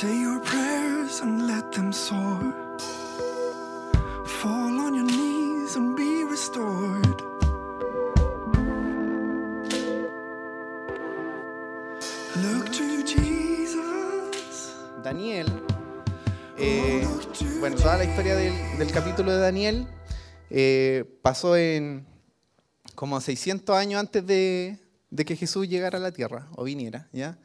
Say 0.00 0.22
your 0.22 0.40
prayers 0.40 1.20
and 1.20 1.46
let 1.46 1.70
them 1.70 1.92
soar. 1.92 2.52
Fall 4.26 4.80
on 4.80 4.92
your 4.92 5.04
knees 5.04 5.76
and 5.76 5.94
be 5.94 6.24
restored. 6.24 7.22
Look 12.42 12.72
to 12.72 13.04
Jesus. 13.04 14.74
Daniel, 15.04 15.46
eh, 16.58 17.06
bueno, 17.60 17.76
toda 17.76 17.96
la 17.98 18.04
historia 18.04 18.34
del, 18.34 18.52
del 18.76 18.90
capítulo 18.90 19.30
de 19.30 19.38
Daniel 19.38 19.86
eh, 20.50 21.04
pasó 21.22 21.56
en 21.56 22.04
como 22.96 23.20
600 23.20 23.76
años 23.76 24.00
antes 24.00 24.26
de, 24.26 24.76
de 25.10 25.24
que 25.24 25.36
Jesús 25.36 25.68
llegara 25.68 25.98
a 25.98 26.00
la 26.00 26.10
tierra 26.10 26.48
o 26.56 26.64
viniera, 26.64 27.08
¿ya? 27.12 27.38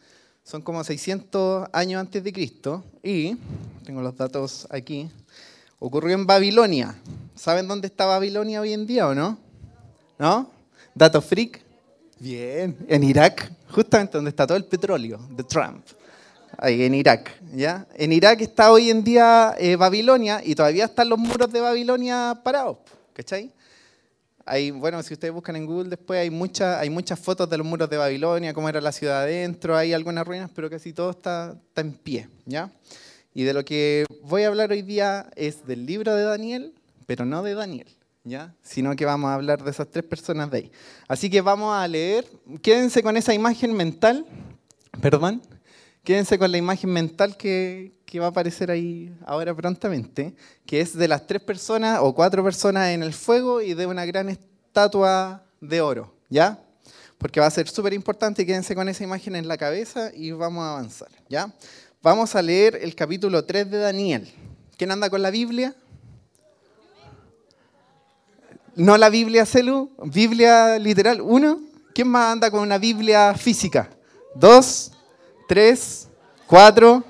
Son 0.50 0.63
como 0.63 0.84
600 0.84 1.70
años 1.71 1.99
antes 1.99 2.23
de 2.23 2.34
Cristo 2.34 2.84
y, 3.03 3.38
tengo 3.85 4.02
los 4.02 4.17
datos 4.17 4.67
aquí, 4.71 5.07
ocurrió 5.77 6.16
en 6.16 6.26
Babilonia. 6.26 6.95
¿Saben 7.35 7.67
dónde 7.67 7.85
está 7.85 8.07
Babilonia 8.07 8.59
hoy 8.59 8.73
en 8.73 8.88
día 8.88 9.07
o 9.07 9.13
no? 9.13 9.38
¿No? 10.17 10.49
¿Dato 10.95 11.21
freak? 11.21 11.62
Bien, 12.17 12.76
en 12.88 13.04
Irak, 13.04 13.52
justamente 13.70 14.17
donde 14.17 14.31
está 14.31 14.48
todo 14.48 14.57
el 14.57 14.66
petróleo 14.66 15.20
de 15.30 15.43
Trump. 15.43 15.85
Ahí 16.57 16.81
en 16.81 16.95
Irak, 16.95 17.29
¿ya? 17.54 17.85
En 17.93 18.12
Irak 18.12 18.41
está 18.41 18.71
hoy 18.71 18.90
en 18.90 19.04
día 19.04 19.54
eh, 19.59 19.76
Babilonia 19.76 20.41
y 20.43 20.55
todavía 20.55 20.85
están 20.85 21.09
los 21.09 21.20
muros 21.20 21.54
de 21.54 21.62
Babilonia 21.62 22.41
parados, 22.43 22.77
¿cachai? 23.13 23.52
Hay, 24.49 24.71
bueno, 24.71 25.03
si 25.03 25.13
ustedes 25.13 25.31
buscan 25.31 25.55
en 25.55 25.67
Google 25.67 25.89
después 25.89 26.20
hay, 26.20 26.31
mucha, 26.31 26.80
hay 26.80 26.90
muchas 26.90 27.20
fotos 27.20 27.48
de 27.48 27.57
los 27.57 27.67
muros 27.67 27.88
de 27.88 27.98
Babilonia, 27.98 28.52
cómo 28.52 28.67
era 28.67 28.81
la 28.81 28.91
ciudad 28.91 29.21
adentro, 29.21 29.77
hay 29.77 29.94
algunas 29.94 30.26
ruinas, 30.26 30.49
pero 30.55 30.71
casi 30.71 30.91
todo 30.91 31.12
está, 31.12 31.55
está 31.67 31.81
en 31.81 31.94
pie, 31.94 32.27
¿ya? 32.45 32.71
Y 33.32 33.43
de 33.43 33.54
lo 33.54 33.63
que 33.63 34.05
voy 34.24 34.43
a 34.43 34.48
hablar 34.48 34.71
hoy 34.71 34.82
día 34.82 35.29
es 35.35 35.68
del 35.68 35.85
libro 35.85 36.15
de 36.15 36.24
Daniel, 36.24 36.74
pero 37.05 37.26
no 37.26 37.43
de 37.43 37.54
Daniel, 37.54 37.87
¿ya? 38.24 38.55
Sino 38.63 38.96
que 38.96 39.05
vamos 39.05 39.29
a 39.29 39.35
hablar 39.35 39.63
de 39.63 39.70
esas 39.70 39.87
tres 39.87 40.04
personas 40.04 40.49
de 40.49 40.57
ahí. 40.57 40.71
Así 41.07 41.29
que 41.29 41.41
vamos 41.41 41.76
a 41.76 41.87
leer, 41.87 42.26
quédense 42.63 43.04
con 43.04 43.18
esa 43.18 43.35
imagen 43.35 43.74
mental, 43.74 44.26
perdón, 44.99 45.43
quédense 46.04 46.38
con 46.38 46.52
la 46.52 46.58
imagen 46.58 46.90
mental 46.92 47.38
que, 47.38 47.94
va 48.20 48.26
a 48.26 48.30
aparecer 48.30 48.72
ahí 48.72 49.14
ahora 49.26 49.54
prontamente, 49.54 50.34
que 50.66 50.82
es 50.82 50.98
de 50.98 51.08
las 51.08 51.28
tres 51.28 51.42
personas 51.42 52.00
o 52.02 52.14
cuatro 52.14 52.44
personas 52.44 52.90
en 52.90 53.04
el 53.04 53.14
fuego 53.14 53.62
y 53.62 53.74
de 53.74 53.86
una 53.86 54.05
gran 54.05 54.30
estatua 54.30 55.44
de 55.62 55.82
oro, 55.82 56.14
¿ya? 56.30 56.60
Porque 57.18 57.40
va 57.40 57.46
a 57.46 57.52
ser 57.52 57.68
súper 57.68 57.94
importante, 57.94 58.46
quédense 58.46 58.74
con 58.74 58.88
esa 58.90 59.04
imagen 59.04 59.36
en 59.36 59.48
la 59.48 59.58
cabeza 59.58 60.12
y 60.14 60.32
vamos 60.32 60.64
a 60.64 60.72
avanzar, 60.72 61.10
¿ya? 61.27 61.54
Vamos 62.02 62.34
a 62.36 62.42
leer 62.42 62.80
el 62.82 62.96
capítulo 62.96 63.44
3 63.44 63.70
de 63.70 63.77
Daniel. 63.77 64.34
¿Quién 64.78 64.92
anda 64.92 65.09
con 65.09 65.22
la 65.22 65.30
Biblia? 65.30 65.75
No 68.75 68.97
la 68.97 69.09
Biblia 69.09 69.46
celu, 69.46 69.92
Biblia 70.06 70.80
literal, 70.80 71.20
uno. 71.20 71.59
¿Quién 71.94 72.08
más 72.08 72.31
anda 72.31 72.50
con 72.50 72.62
una 72.62 72.78
Biblia 72.78 73.34
física? 73.34 73.90
Dos, 74.34 74.94
tres, 75.50 76.08
cuatro, 76.46 77.03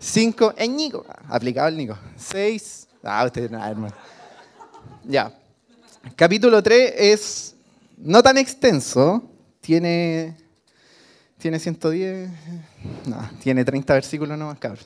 cinco. 0.00 0.52
En 0.56 0.74
Nico, 0.74 1.06
aplicado 1.28 1.68
el 1.68 1.76
Nico. 1.76 1.96
Seis. 2.16 2.88
Ah, 3.04 3.24
ustedes 3.24 3.52
nada, 3.52 3.70
hermano. 3.70 3.94
Ya. 5.04 5.32
Capítulo 6.16 6.60
3 6.60 6.94
es 6.96 7.54
no 7.96 8.20
tan 8.20 8.36
extenso. 8.36 9.22
Tiene, 9.60 10.36
tiene 11.38 11.60
110. 11.60 12.28
No, 13.06 13.30
tiene 13.40 13.64
30 13.64 13.94
versículos 13.94 14.36
nomás, 14.36 14.58
cabrón. 14.58 14.84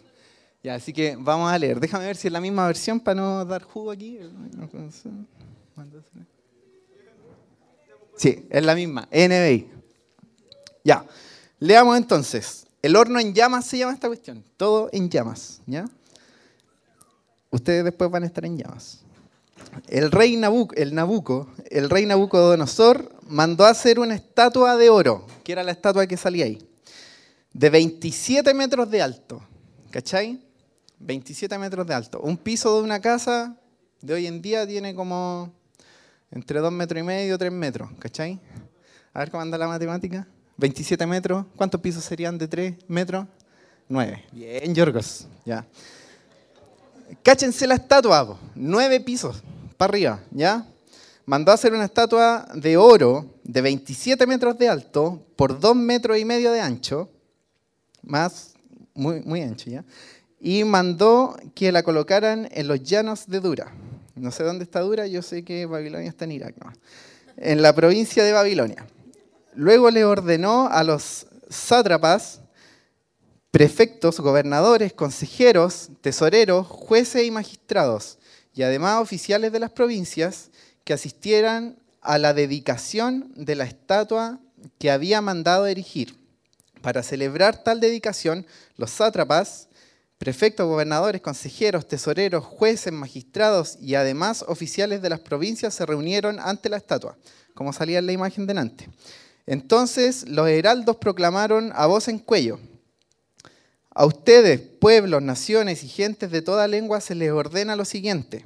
Ya, 0.63 0.75
así 0.75 0.93
que 0.93 1.17
vamos 1.19 1.51
a 1.51 1.59
leer. 1.59 1.81
Déjame 1.81 2.05
ver 2.05 2.17
si 2.17 2.29
es 2.29 2.33
la 2.33 2.43
misma 2.43 2.67
versión 2.67 3.01
para 3.01 3.15
no 3.15 3.45
dar 3.47 3.63
jugo 3.63 3.91
aquí. 3.91 4.19
Sí, 8.17 8.47
es 8.51 8.63
la 8.63 8.75
misma. 8.75 9.09
NBI. 9.11 9.71
Ya. 10.85 11.07
Leamos 11.59 11.97
entonces. 11.97 12.62
El 12.83 12.97
horno 12.97 13.21
en 13.21 13.33
llamas 13.33 13.65
se 13.65 13.79
llama 13.79 13.93
esta 13.93 14.09
cuestión. 14.09 14.45
Todo 14.57 14.91
en 14.93 15.09
llamas, 15.09 15.63
¿ya? 15.67 15.85
Ustedes 17.51 17.85
después 17.85 18.11
van 18.11 18.25
a 18.25 18.27
estar 18.27 18.45
en 18.45 18.59
llamas. 18.59 19.03
El 19.87 20.11
rey 20.11 20.37
Nabuc, 20.37 20.77
el 20.77 20.95
Nabuco, 20.95 21.49
el 21.71 21.89
rey 21.89 22.07
Nabucodonosor 22.07 23.15
mandó 23.29 23.65
a 23.65 23.71
hacer 23.71 24.01
una 24.01 24.15
estatua 24.15 24.77
de 24.77 24.91
oro, 24.91 25.27
que 25.45 25.53
era 25.53 25.63
la 25.63 25.71
estatua 25.71 26.07
que 26.07 26.17
salía 26.17 26.45
ahí, 26.45 26.59
de 27.53 27.71
27 27.71 28.53
metros 28.53 28.91
de 28.91 29.01
alto. 29.01 29.43
¿Cachai? 29.91 30.43
27 30.99 31.57
metros 31.59 31.87
de 31.87 31.95
alto. 31.95 32.21
Un 32.21 32.37
piso 32.37 32.77
de 32.77 32.83
una 32.83 33.01
casa 33.01 33.57
de 34.01 34.15
hoy 34.15 34.27
en 34.27 34.43
día 34.43 34.67
tiene 34.67 34.95
como 34.95 35.53
entre 36.31 36.59
2 36.59 36.73
metros 36.73 37.01
y 37.01 37.05
medio, 37.05 37.39
3 37.39 37.53
metros. 37.53 37.91
¿Cachai? 37.99 38.41
A 39.13 39.21
ver 39.21 39.31
cómo 39.31 39.43
anda 39.43 39.59
la 39.59 39.69
matemática. 39.69 40.27
27 40.57 41.07
metros. 41.07 41.47
¿Cuántos 41.57 41.81
pisos 41.81 42.05
serían 42.05 42.39
de 42.39 42.49
3 42.49 42.75
metros? 42.89 43.27
9. 43.89 44.25
Bien, 44.33 44.75
Yorgos. 44.75 45.27
Ya. 45.45 45.67
Cáchense 47.23 47.67
la 47.67 47.75
estatua, 47.75 48.27
po. 48.27 48.39
9 48.55 49.01
pisos 49.01 49.43
para 49.77 49.91
arriba, 49.91 50.21
¿ya? 50.31 50.67
Mandó 51.27 51.53
a 51.53 51.55
hacer 51.55 51.73
una 51.73 51.85
estatua 51.85 52.49
de 52.55 52.77
oro 52.77 53.35
de 53.45 53.61
27 53.61 54.27
metros 54.27 54.59
de 54.59 54.69
alto 54.69 55.25
por 55.37 55.59
2 55.59 55.77
metros 55.77 56.19
y 56.19 56.25
medio 56.25 56.53
de 56.53 56.61
ancho, 56.61 57.11
más, 58.03 58.55
muy, 58.95 59.21
muy 59.23 59.43
ancho, 59.43 59.71
¿ya? 59.71 59.85
Y 60.41 60.65
mandó 60.65 61.37
que 61.55 61.71
la 61.71 61.83
colocaran 61.83 62.49
en 62.51 62.67
los 62.67 62.83
llanos 62.83 63.29
de 63.29 63.41
Dura. 63.41 63.73
No 64.17 64.31
sé 64.31 64.43
dónde 64.43 64.65
está 64.65 64.81
Dura, 64.81 65.07
yo 65.07 65.23
sé 65.23 65.45
que 65.45 65.67
Babilonia 65.67 66.09
está 66.09 66.25
en 66.25 66.33
Irak, 66.33 66.57
¿no? 66.65 66.73
En 67.37 67.63
la 67.63 67.73
provincia 67.75 68.25
de 68.25 68.33
Babilonia. 68.33 68.87
Luego 69.55 69.91
le 69.91 70.05
ordenó 70.05 70.69
a 70.69 70.83
los 70.83 71.27
sátrapas, 71.51 72.41
prefectos, 73.51 74.19
gobernadores, 74.21 74.95
consejeros, 74.95 75.91
tesoreros, 76.01 76.67
jueces 76.67 77.25
y 77.25 77.31
magistrados, 77.31 78.19
y 78.55 78.63
además 78.63 79.03
oficiales 79.03 79.53
de 79.53 79.61
las 79.61 79.71
provincias, 79.71 80.51
que 80.85 80.95
asistieran 80.95 81.79
a 82.01 82.19
la 82.19 82.35
dedicación 82.35 83.31
de 83.37 83.55
la 83.55 83.65
estatua 83.65 84.41
que 84.79 84.91
había 84.91 85.21
mandado 85.21 85.67
erigir. 85.67 86.19
Para 86.81 87.03
celebrar 87.03 87.63
tal 87.63 87.79
dedicación, 87.79 88.47
los 88.77 88.91
sátrapas, 88.91 89.69
prefectos, 90.19 90.67
gobernadores, 90.67 91.21
consejeros, 91.21 91.87
tesoreros, 91.87 92.45
jueces, 92.45 92.93
magistrados 92.93 93.77
y 93.81 93.95
además 93.97 94.45
oficiales 94.49 95.03
de 95.03 95.11
las 95.11 95.21
provincias 95.21 95.75
se 95.75 95.87
reunieron 95.87 96.41
ante 96.41 96.69
la 96.69 96.79
estatua, 96.79 97.17
como 97.55 97.73
salía 97.73 97.99
en 97.99 98.07
la 98.07 98.13
imagen 98.13 98.47
delante. 98.47 98.89
Entonces 99.47 100.29
los 100.29 100.49
heraldos 100.49 100.97
proclamaron 100.97 101.73
a 101.75 101.87
voz 101.87 102.09
en 102.09 102.19
cuello, 102.19 102.59
a 103.95 104.07
ustedes, 104.07 104.61
pueblos, 104.61 105.21
naciones 105.23 105.85
y 105.85 105.89
gentes 105.89 106.31
de 106.31 106.41
toda 106.41 106.67
lengua, 106.67 107.01
se 107.01 107.15
les 107.15 107.31
ordena 107.31 107.77
lo 107.77 107.85
siguiente. 107.85 108.45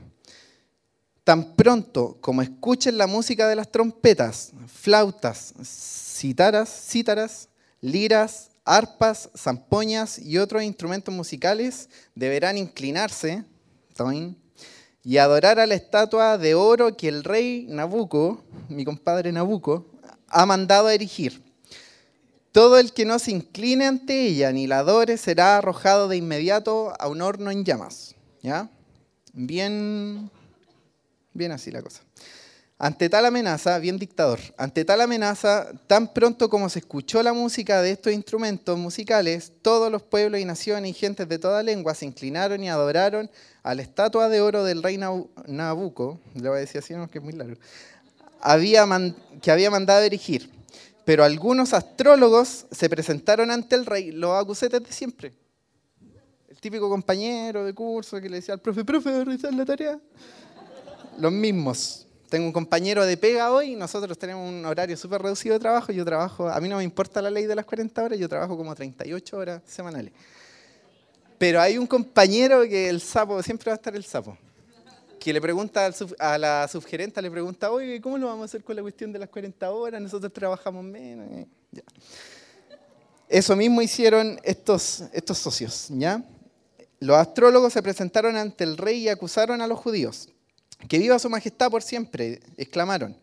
Tan 1.23 1.55
pronto 1.55 2.19
como 2.21 2.43
escuchen 2.43 2.99
la 2.99 3.07
música 3.07 3.49
de 3.49 3.57
las 3.57 3.71
trompetas, 3.71 4.53
flautas, 4.67 5.55
cítaras, 5.63 6.69
cítaras, 6.69 7.49
liras, 7.81 8.51
arpas, 8.65 9.31
zampoñas 9.37 10.19
y 10.19 10.39
otros 10.39 10.65
instrumentos 10.65 11.15
musicales, 11.15 11.89
deberán 12.15 12.59
inclinarse 12.59 13.45
y 15.05 15.19
adorar 15.19 15.61
a 15.61 15.67
la 15.67 15.75
estatua 15.77 16.39
de 16.39 16.55
oro 16.55 16.97
que 16.97 17.09
el 17.09 17.23
rey 17.23 17.67
Nabucco, 17.69 18.43
mi 18.69 18.85
compadre 18.85 19.31
Nabucco, 19.31 19.87
ha 20.29 20.47
mandado 20.47 20.89
a 20.89 20.95
erigir. 20.95 21.43
Todo 22.53 22.79
el 22.79 22.93
que 22.93 23.05
no 23.05 23.19
se 23.19 23.33
incline 23.33 23.87
ante 23.87 24.27
ella 24.27 24.51
ni 24.53 24.67
la 24.67 24.79
adore 24.79 25.19
será 25.19 25.59
arrojado 25.59 26.09
de 26.09 26.17
inmediato 26.17 26.95
a 26.99 27.09
un 27.09 27.21
horno 27.21 27.51
en 27.51 27.65
llamas. 27.65 28.15
¿Ya? 28.43 28.71
Bien, 29.33 30.31
bien 31.35 31.53
así 31.53 31.71
la 31.71 31.83
cosa. 31.83 32.03
Ante 32.79 33.09
tal 33.09 33.25
amenaza, 33.25 33.79
bien 33.79 33.99
dictador, 33.99 34.39
ante 34.59 34.85
tal 34.85 35.01
amenaza, 35.01 35.69
tan 35.87 36.13
pronto 36.13 36.51
como 36.51 36.69
se 36.69 36.81
escuchó 36.81 37.23
la 37.23 37.33
música 37.33 37.81
de 37.81 37.93
estos 37.93 38.13
instrumentos 38.13 38.79
musicales, 38.79 39.51
todos 39.63 39.91
los 39.91 40.03
pueblos 40.03 40.41
y 40.43 40.45
naciones 40.45 40.91
y 40.91 40.93
gentes 40.93 41.27
de 41.27 41.39
toda 41.39 41.63
lengua 41.63 41.95
se 41.95 42.05
inclinaron 42.05 42.63
y 42.63 42.69
adoraron 42.69 43.31
a 43.63 43.75
la 43.75 43.81
estatua 43.81 44.29
de 44.29 44.43
oro 44.43 44.63
del 44.63 44.83
rey 44.83 44.99
Nabucco, 44.99 46.21
le 46.35 46.51
voy 46.51 46.59
a 46.59 46.61
decir 46.61 46.81
así, 46.81 46.93
no, 46.93 47.09
que 47.09 47.17
es 47.17 47.25
muy 47.25 47.33
largo, 47.33 47.59
había 48.41 48.87
que 49.41 49.51
había 49.51 49.71
mandado 49.71 50.03
erigir. 50.03 50.51
Pero 51.05 51.23
algunos 51.23 51.73
astrólogos 51.73 52.67
se 52.71 52.89
presentaron 52.89 53.51
ante 53.51 53.77
el 53.77 53.87
rey, 53.87 54.11
los 54.11 54.33
acusetes 54.33 54.83
de 54.83 54.93
siempre. 54.93 55.33
El 56.49 56.59
típico 56.59 56.89
compañero 56.89 57.65
de 57.65 57.73
curso 57.73 58.21
que 58.21 58.29
le 58.29 58.37
decía 58.37 58.55
al 58.55 58.61
profe, 58.61 58.85
profe, 58.85 59.13
¿va 59.13 59.21
a 59.21 59.25
realizar 59.25 59.55
la 59.55 59.65
tarea? 59.65 60.01
Los 61.19 61.31
mismos. 61.31 62.07
Tengo 62.29 62.47
un 62.47 62.53
compañero 62.53 63.07
de 63.07 63.17
pega 63.17 63.53
hoy, 63.53 63.77
nosotros 63.77 64.19
tenemos 64.19 64.49
un 64.49 64.65
horario 64.67 64.97
súper 64.97 65.23
reducido 65.23 65.53
de 65.55 65.61
trabajo, 65.61 65.93
yo 65.93 66.05
trabajo, 66.05 66.49
a 66.49 66.61
mí 66.61 66.69
no 66.69 66.79
me 66.79 66.83
importa 66.83 67.23
la 67.23 67.31
ley 67.31 67.47
de 67.47 67.55
las 67.55 67.65
40 67.65 68.03
horas, 68.03 68.19
yo 68.19 68.29
trabajo 68.29 68.57
como 68.57 68.75
38 68.75 69.37
horas 69.37 69.63
semanales. 69.65 70.13
Pero 71.39 71.61
hay 71.61 71.79
un 71.79 71.87
compañero 71.87 72.63
que 72.63 72.89
el 72.89 73.01
sapo, 73.01 73.41
siempre 73.45 73.71
va 73.71 73.75
a 73.75 73.77
estar 73.77 73.95
el 73.95 74.05
sapo, 74.05 74.37
que 75.19 75.33
le 75.33 75.41
pregunta 75.41 75.91
a 76.19 76.39
la 76.39 76.69
subgerenta, 76.69 77.21
le 77.21 77.31
pregunta, 77.31 77.71
oye, 77.71 78.01
¿cómo 78.01 78.19
lo 78.19 78.27
vamos 78.27 78.43
a 78.43 78.45
hacer 78.47 78.63
con 78.63 78.77
la 78.77 78.83
cuestión 78.83 79.13
de 79.13 79.19
las 79.19 79.29
40 79.29 79.71
horas? 79.71 80.01
Nosotros 80.01 80.33
trabajamos 80.33 80.85
menos. 80.85 81.27
eh". 81.31 81.47
Eso 83.29 83.57
mismo 83.57 83.83
hicieron 83.83 84.39
estos, 84.45 85.03
estos 85.13 85.39
socios, 85.39 85.89
¿ya? 85.91 86.23
Los 87.01 87.17
astrólogos 87.17 87.73
se 87.73 87.83
presentaron 87.83 88.37
ante 88.37 88.65
el 88.65 88.77
rey 88.77 88.99
y 89.05 89.09
acusaron 89.09 89.61
a 89.61 89.67
los 89.67 89.79
judíos. 89.79 90.29
Que 90.89 90.99
viva 90.99 91.19
su 91.19 91.29
majestad 91.29 91.71
por 91.71 91.83
siempre, 91.83 92.41
exclamaron. 92.57 93.17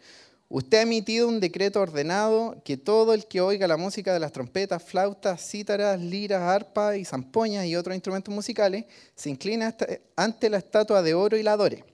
Usted 0.50 0.78
ha 0.78 0.81
emitido 0.81 1.28
un 1.28 1.40
decreto 1.40 1.81
ordenado 1.81 2.62
que 2.63 2.78
todo 2.78 3.13
el 3.13 3.25
que 3.25 3.42
oiga 3.42 3.68
la 3.68 3.78
música 3.78 4.13
de 4.13 4.19
las 4.19 4.31
trompetas, 4.31 4.84
flautas, 4.84 5.42
cítaras, 5.50 6.00
liras, 6.00 6.42
arpas 6.42 6.95
y 6.98 7.06
zampoñas 7.06 7.66
y 7.66 7.75
otros 7.75 7.95
instrumentos 7.95 8.34
musicales 8.34 8.86
se 9.16 9.31
inclina 9.31 9.68
hasta- 9.68 9.88
ante 10.16 10.50
la 10.50 10.57
estatua 10.57 11.01
de 11.01 11.16
oro 11.16 11.38
y 11.38 11.44
la 11.44 11.54
adore. 11.54 11.86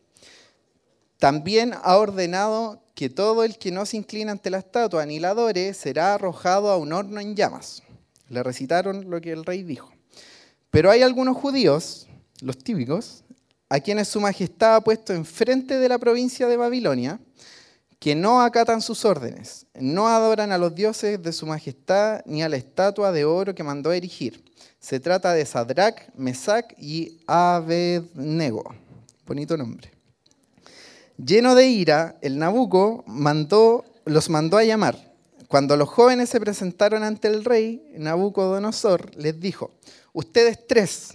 También 1.18 1.74
ha 1.84 1.98
ordenado 1.98 2.81
que 2.96 3.10
todo 3.10 3.44
el 3.46 3.57
que 3.57 3.72
no 3.72 3.86
se 3.86 3.98
inclina 3.98 4.31
ante 4.34 4.50
la 4.50 4.57
estatua 4.60 5.06
ni 5.06 5.19
la 5.19 5.30
adore 5.30 5.74
será 5.74 6.13
arrojado 6.16 6.69
a 6.69 6.78
un 6.78 6.92
horno 6.92 7.22
en 7.22 7.36
llamas. 7.36 7.84
Le 8.28 8.44
recitaron 8.44 9.10
lo 9.10 9.22
que 9.22 9.31
el 9.31 9.46
rey 9.46 9.63
dijo. 9.63 9.92
Pero 10.69 10.92
hay 10.92 11.01
algunos 11.01 11.38
judíos, 11.38 12.07
los 12.42 12.57
típicos, 12.57 13.24
a 13.69 13.80
quienes 13.80 14.07
su 14.07 14.19
majestad 14.19 14.75
ha 14.75 14.81
puesto 14.81 15.13
enfrente 15.13 15.78
de 15.78 15.90
la 15.90 15.98
provincia 15.98 16.48
de 16.48 16.57
Babilonia, 16.57 17.19
que 18.00 18.16
no 18.16 18.42
acatan 18.42 18.81
sus 18.81 19.04
órdenes, 19.04 19.68
no 19.75 20.07
adoran 20.07 20.54
a 20.54 20.57
los 20.57 20.74
dioses 20.74 21.22
de 21.22 21.34
su 21.34 21.46
majestad 21.46 22.22
ni 22.25 22.42
a 22.42 22.50
la 22.50 22.56
estatua 22.56 23.12
de 23.12 23.25
oro 23.25 23.54
que 23.54 23.63
mandó 23.63 23.92
erigir. 23.92 24.46
Se 24.80 25.01
trata 25.01 25.34
de 25.34 25.46
Sadrach, 25.46 26.10
Mesach 26.16 26.74
y 26.78 27.19
Abednego. 27.28 28.74
Bonito 29.25 29.57
nombre. 29.57 29.92
Lleno 31.18 31.54
de 31.54 31.68
ira, 31.68 32.18
el 32.22 32.40
Nabucco 32.40 33.04
mandó, 33.06 33.84
los 34.06 34.30
mandó 34.30 34.57
a 34.57 34.63
llamar. 34.63 35.13
Cuando 35.50 35.75
los 35.75 35.90
jóvenes 35.90 36.30
se 36.30 36.40
presentaron 36.40 37.04
ante 37.04 37.28
el 37.28 37.44
rey, 37.44 37.92
Nabucodonosor 37.98 39.13
les 39.16 39.38
dijo, 39.42 39.72
ustedes 40.13 40.66
tres, 40.66 41.10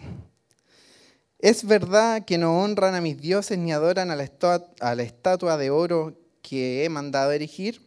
¿es 1.39 1.65
verdad 1.65 2.27
que 2.27 2.37
no 2.37 2.61
honran 2.61 2.95
a 2.95 3.01
mis 3.01 3.19
dioses 3.19 3.57
ni 3.57 3.73
adoran 3.73 4.11
a 4.11 4.17
la 4.17 5.03
estatua 5.03 5.57
de 5.57 5.71
oro 5.71 6.24
que 6.49 6.85
he 6.85 6.89
mandado 6.91 7.33
erigir? 7.33 7.81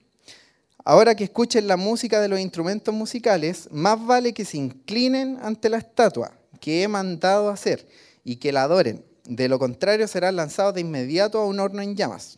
Ahora 0.83 1.15
que 1.15 1.25
escuchen 1.25 1.68
la 1.68 1.77
música 1.77 2.19
de 2.19 2.27
los 2.27 2.39
instrumentos 2.39 2.94
musicales, 2.94 3.68
más 3.71 4.04
vale 4.06 4.33
que 4.33 4.45
se 4.45 4.57
inclinen 4.57 5.38
ante 5.42 5.69
la 5.69 5.77
estatua 5.77 6.31
que 6.59 6.81
he 6.81 6.88
mandado 6.88 7.50
hacer 7.50 7.88
y 8.24 8.38
que 8.38 8.51
la 8.51 8.63
adoren. 8.63 9.06
De 9.25 9.48
lo 9.48 9.59
contrario, 9.59 10.07
serán 10.07 10.38
lanzados 10.38 10.74
de 10.74 10.81
inmediato 10.81 11.39
a 11.39 11.45
un 11.45 11.59
horno 11.59 11.81
en 11.81 11.95
llamas. 11.95 12.38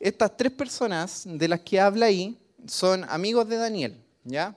Estas 0.00 0.36
tres 0.36 0.50
personas 0.52 1.22
de 1.26 1.46
las 1.48 1.60
que 1.60 1.78
habla 1.78 2.06
ahí 2.06 2.36
son 2.66 3.04
amigos 3.08 3.48
de 3.48 3.56
Daniel, 3.56 4.02
¿ya? 4.24 4.56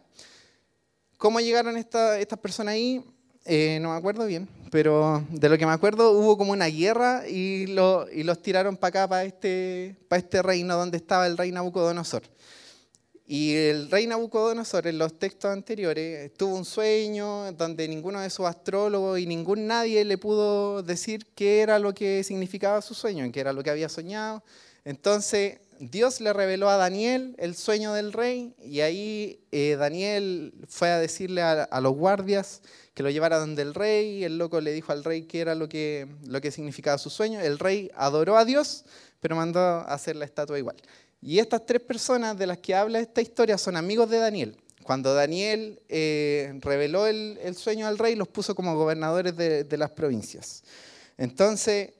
¿Cómo 1.17 1.39
llegaron 1.39 1.77
esta- 1.77 2.17
estas 2.19 2.39
personas 2.39 2.73
ahí? 2.73 3.03
Eh, 3.47 3.77
no 3.79 3.91
me 3.91 3.97
acuerdo 3.97 4.25
bien, 4.25 4.49
pero 4.71 5.23
de 5.29 5.49
lo 5.49 5.57
que 5.59 5.67
me 5.67 5.71
acuerdo 5.71 6.13
hubo 6.13 6.35
como 6.35 6.51
una 6.51 6.65
guerra 6.65 7.27
y, 7.29 7.67
y 7.67 8.23
los 8.23 8.41
tiraron 8.41 8.75
para 8.75 8.89
acá, 8.89 9.07
para 9.07 9.23
este, 9.23 9.95
para 10.07 10.19
este 10.19 10.41
reino 10.41 10.75
donde 10.75 10.97
estaba 10.97 11.27
el 11.27 11.37
rey 11.37 11.51
Nabucodonosor. 11.51 12.23
Y 13.27 13.55
el 13.55 13.91
rey 13.91 14.07
Nabucodonosor 14.07 14.87
en 14.87 14.97
los 14.97 15.19
textos 15.19 15.51
anteriores 15.51 16.33
tuvo 16.33 16.55
un 16.55 16.65
sueño 16.65 17.51
donde 17.51 17.87
ninguno 17.87 18.19
de 18.19 18.31
sus 18.31 18.47
astrólogos 18.47 19.19
y 19.19 19.27
ningún 19.27 19.67
nadie 19.67 20.03
le 20.05 20.17
pudo 20.17 20.81
decir 20.81 21.27
qué 21.35 21.61
era 21.61 21.77
lo 21.77 21.93
que 21.93 22.23
significaba 22.23 22.81
su 22.81 22.95
sueño, 22.95 23.31
qué 23.31 23.39
era 23.39 23.53
lo 23.53 23.61
que 23.61 23.69
había 23.69 23.89
soñado. 23.89 24.43
Entonces 24.83 25.59
Dios 25.79 26.21
le 26.21 26.33
reveló 26.33 26.69
a 26.69 26.77
Daniel 26.77 27.35
el 27.37 27.55
sueño 27.55 27.93
del 27.93 28.13
rey 28.13 28.55
y 28.61 28.81
ahí 28.81 29.39
eh, 29.51 29.75
Daniel 29.77 30.53
fue 30.67 30.89
a 30.89 30.99
decirle 30.99 31.41
a, 31.41 31.81
los 31.81 31.93
guardias 31.93 32.61
que 32.93 33.03
lo 33.03 33.09
llevara 33.09 33.39
donde 33.39 33.61
el 33.61 33.73
rey 33.73 34.19
y 34.19 34.23
el 34.23 34.37
loco 34.37 34.61
le 34.61 34.71
dijo 34.71 34.91
al 34.91 35.03
rey 35.03 35.23
qué 35.23 35.41
era 35.41 35.55
lo 35.55 35.67
que, 35.67 36.07
lo 36.25 36.41
que 36.41 36.51
significaba 36.51 36.97
su 36.97 37.09
sueño. 37.09 37.39
El 37.39 37.59
rey 37.59 37.91
adoró 37.95 38.37
a 38.37 38.45
Dios, 38.45 38.85
pero 39.19 39.35
mandó 39.35 39.59
a 39.59 39.81
hacer 39.81 40.15
la 40.15 40.25
estatua 40.25 40.57
igual. 40.57 40.77
Y 41.21 41.39
estas 41.39 41.65
tres 41.65 41.81
personas 41.81 42.37
de 42.37 42.47
las 42.47 42.59
que 42.59 42.75
habla 42.75 42.99
esta 42.99 43.21
historia 43.21 43.57
son 43.57 43.75
amigos 43.75 44.09
de 44.09 44.19
Daniel. 44.19 44.57
Cuando 44.83 45.13
Daniel 45.13 45.81
eh, 45.89 46.57
reveló 46.61 47.07
el, 47.07 47.39
el 47.41 47.55
sueño 47.55 47.87
al 47.87 47.97
rey, 47.97 48.15
los 48.15 48.27
puso 48.27 48.55
como 48.55 48.75
gobernadores 48.75 49.35
de, 49.35 49.63
de 49.63 49.77
las 49.77 49.89
provincias. 49.91 50.63
Entonces, 51.17 51.91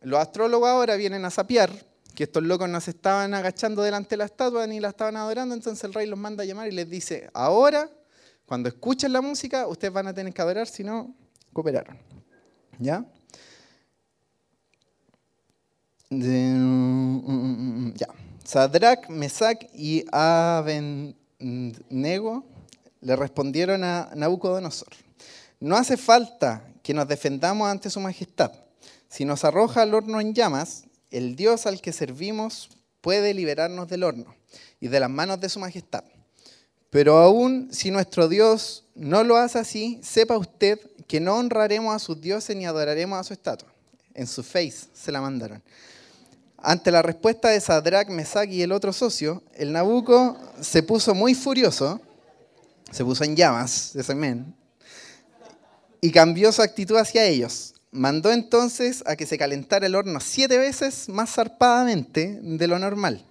los 0.00 0.18
astrólogos 0.18 0.68
ahora 0.68 0.96
vienen 0.96 1.24
a 1.24 1.30
sapiar 1.30 1.89
que 2.20 2.24
estos 2.24 2.42
locos 2.42 2.68
no 2.68 2.78
se 2.82 2.90
estaban 2.90 3.32
agachando 3.32 3.80
delante 3.80 4.10
de 4.10 4.18
la 4.18 4.26
estatua 4.26 4.66
ni 4.66 4.78
la 4.78 4.90
estaban 4.90 5.16
adorando, 5.16 5.54
entonces 5.54 5.82
el 5.84 5.94
rey 5.94 6.06
los 6.06 6.18
manda 6.18 6.42
a 6.42 6.44
llamar 6.44 6.68
y 6.68 6.70
les 6.70 6.86
dice, 6.86 7.30
ahora, 7.32 7.88
cuando 8.44 8.68
escuchen 8.68 9.10
la 9.14 9.22
música, 9.22 9.66
ustedes 9.66 9.90
van 9.90 10.06
a 10.06 10.12
tener 10.12 10.34
que 10.34 10.42
adorar, 10.42 10.66
si 10.66 10.84
no, 10.84 11.14
cooperaron. 11.54 11.96
¿Ya? 12.78 13.06
De- 16.10 17.94
ya. 17.96 18.08
Sadrach, 18.44 19.08
Mesach 19.08 19.62
y 19.72 20.04
Abednego 20.12 20.84
le 23.00 23.16
respondieron 23.16 23.82
a 23.82 24.10
Nabucodonosor, 24.14 24.90
no 25.58 25.74
hace 25.74 25.96
falta 25.96 26.66
que 26.82 26.92
nos 26.92 27.08
defendamos 27.08 27.66
ante 27.66 27.88
su 27.88 27.98
majestad. 27.98 28.52
Si 29.08 29.24
nos 29.24 29.42
arroja 29.42 29.80
al 29.80 29.94
horno 29.94 30.20
en 30.20 30.34
llamas, 30.34 30.84
el 31.10 31.36
Dios 31.36 31.66
al 31.66 31.80
que 31.80 31.92
servimos 31.92 32.70
puede 33.00 33.34
liberarnos 33.34 33.88
del 33.88 34.04
horno 34.04 34.34
y 34.80 34.88
de 34.88 35.00
las 35.00 35.10
manos 35.10 35.40
de 35.40 35.48
su 35.48 35.58
majestad. 35.60 36.04
Pero 36.90 37.18
aún 37.18 37.68
si 37.72 37.90
nuestro 37.90 38.28
Dios 38.28 38.84
no 38.94 39.22
lo 39.22 39.36
hace 39.36 39.58
así, 39.58 40.00
sepa 40.02 40.36
usted 40.36 40.78
que 41.06 41.20
no 41.20 41.36
honraremos 41.36 41.94
a 41.94 41.98
sus 41.98 42.20
dioses 42.20 42.56
ni 42.56 42.66
adoraremos 42.66 43.18
a 43.18 43.24
su 43.24 43.32
estatua. 43.32 43.72
En 44.14 44.26
su 44.26 44.42
face 44.42 44.88
se 44.92 45.12
la 45.12 45.20
mandaron. 45.20 45.62
Ante 46.58 46.90
la 46.90 47.00
respuesta 47.00 47.48
de 47.48 47.60
Sadrach, 47.60 48.08
Mesach 48.08 48.50
y 48.50 48.62
el 48.62 48.72
otro 48.72 48.92
socio, 48.92 49.42
el 49.54 49.72
Nabucco 49.72 50.36
se 50.60 50.82
puso 50.82 51.14
muy 51.14 51.34
furioso, 51.34 52.00
se 52.90 53.04
puso 53.04 53.24
en 53.24 53.34
llamas, 53.34 53.96
ese 53.96 54.14
men, 54.14 54.54
y 56.02 56.10
cambió 56.10 56.52
su 56.52 56.60
actitud 56.60 56.96
hacia 56.96 57.24
ellos. 57.24 57.79
Mandó 57.92 58.30
entonces 58.30 59.02
a 59.04 59.16
que 59.16 59.26
se 59.26 59.36
calentara 59.36 59.86
el 59.86 59.96
horno 59.96 60.20
siete 60.20 60.58
veces 60.58 61.08
más 61.08 61.34
zarpadamente 61.34 62.38
de 62.40 62.68
lo 62.68 62.78
normal 62.78 63.26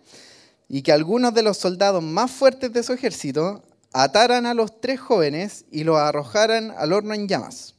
y 0.68 0.82
que 0.82 0.92
algunos 0.92 1.34
de 1.34 1.44
los 1.44 1.58
soldados 1.58 2.04
más 2.04 2.30
fuertes 2.30 2.74
de 2.74 2.84
su 2.84 2.92
ejército 2.92 3.64
ataran 3.94 4.46
a 4.46 4.54
los 4.54 4.82
tres 4.82 5.00
jóvenes 5.00 5.64
y 5.72 5.86
los 5.86 5.98
arrojaran 5.98 6.72
al 6.78 6.92
horno 6.92 7.14
en 7.14 7.30
llamas. 7.30 7.76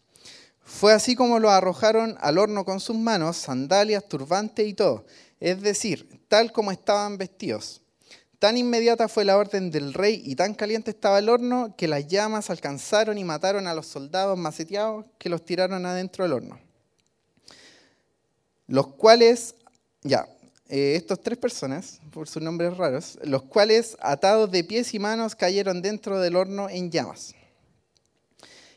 Fue 0.65 0.95
así 0.95 1.15
como 1.15 1.39
los 1.39 1.51
arrojaron 1.51 2.17
al 2.19 2.39
horno 2.39 2.65
con 2.65 2.81
sus 2.81 2.97
manos, 2.97 3.37
sandalias, 3.37 4.09
turbante 4.09 4.65
y 4.65 4.73
todo, 4.73 5.05
es 5.39 5.61
decir, 5.61 6.23
tal 6.29 6.51
como 6.51 6.73
estaban 6.73 7.19
vestidos. 7.19 7.83
Tan 8.39 8.57
inmediata 8.57 9.07
fue 9.07 9.27
la 9.27 9.37
orden 9.37 9.71
del 9.71 9.93
rey 9.93 10.23
y 10.25 10.35
tan 10.35 10.55
caliente 10.55 10.93
estaba 10.93 11.19
el 11.19 11.29
horno 11.29 11.75
que 11.77 11.89
las 11.89 12.07
llamas 12.07 12.49
alcanzaron 12.49 13.19
y 13.19 13.25
mataron 13.25 13.67
a 13.67 13.75
los 13.75 13.87
soldados 13.87 14.39
maceteados 14.39 15.05
que 15.19 15.29
los 15.29 15.45
tiraron 15.45 15.85
adentro 15.85 16.25
del 16.25 16.33
horno. 16.33 16.70
Los 18.71 18.87
cuales, 18.87 19.57
ya, 20.01 20.29
eh, 20.69 20.95
estos 20.95 21.21
tres 21.21 21.37
personas, 21.37 21.99
por 22.13 22.29
sus 22.29 22.41
nombres 22.41 22.77
raros, 22.77 23.19
los 23.25 23.43
cuales 23.43 23.97
atados 23.99 24.49
de 24.53 24.63
pies 24.63 24.95
y 24.95 25.01
manos 25.01 25.35
cayeron 25.35 25.83
dentro 25.83 26.21
del 26.21 26.37
horno 26.37 26.69
en 26.71 26.89
llamas. 26.89 27.35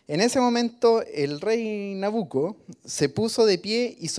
En 0.07 0.19
ese 0.19 0.39
momento 0.39 1.03
el 1.03 1.39
rey 1.39 1.93
Nabucco 1.93 2.57
se 2.83 3.07
puso 3.07 3.45
de 3.45 3.59
pie 3.59 3.95
y, 3.99 4.09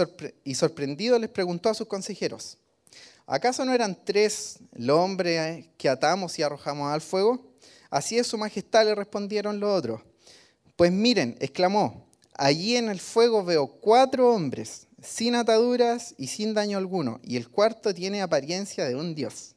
y 0.45 0.55
sorprendido 0.55 1.19
les 1.19 1.31
preguntó 1.31 1.71
a 1.71 1.75
sus 1.75 1.89
consejeros, 1.89 2.57
¿acaso 3.27 3.65
no 3.65 3.75
eran 3.75 3.99
tres 4.05 4.61
los 4.75 5.01
hombres 5.01 5.67
que 5.77 5.89
atamos 5.89 6.39
y 6.39 6.45
arrojamos 6.45 6.93
al 6.93 7.01
fuego? 7.01 7.45
Así 7.91 8.17
es 8.17 8.29
su 8.29 8.39
majestad, 8.39 8.85
le 8.85 8.95
respondieron 8.95 9.59
los 9.59 9.77
otros. 9.77 10.03
Pues 10.77 10.93
miren, 10.93 11.37
exclamó, 11.41 12.07
allí 12.33 12.77
en 12.77 12.91
el 12.91 13.01
fuego 13.01 13.43
veo 13.43 13.67
cuatro 13.67 14.33
hombres, 14.33 14.87
sin 15.05 15.35
ataduras 15.35 16.15
y 16.19 16.27
sin 16.29 16.55
daño 16.55 16.79
alguno, 16.79 17.21
y 17.23 17.37
el 17.37 17.49
cuarto 17.49 17.95
tiene 17.95 18.23
apariencia 18.23 18.87
de 18.87 18.97
un 18.97 19.15
dios. 19.15 19.55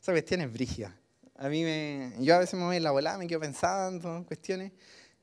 Esa 0.00 0.12
cuestión 0.12 0.40
es 0.40 0.52
brígida. 0.52 0.94
A 1.36 1.48
mí 1.48 1.62
me, 1.62 2.12
yo 2.20 2.34
a 2.34 2.38
veces 2.38 2.58
me 2.58 2.64
voy 2.64 2.76
en 2.76 2.82
la 2.82 2.90
volada, 2.90 3.16
me 3.18 3.26
quedo 3.26 3.40
pensando 3.40 4.24
cuestiones, 4.26 4.72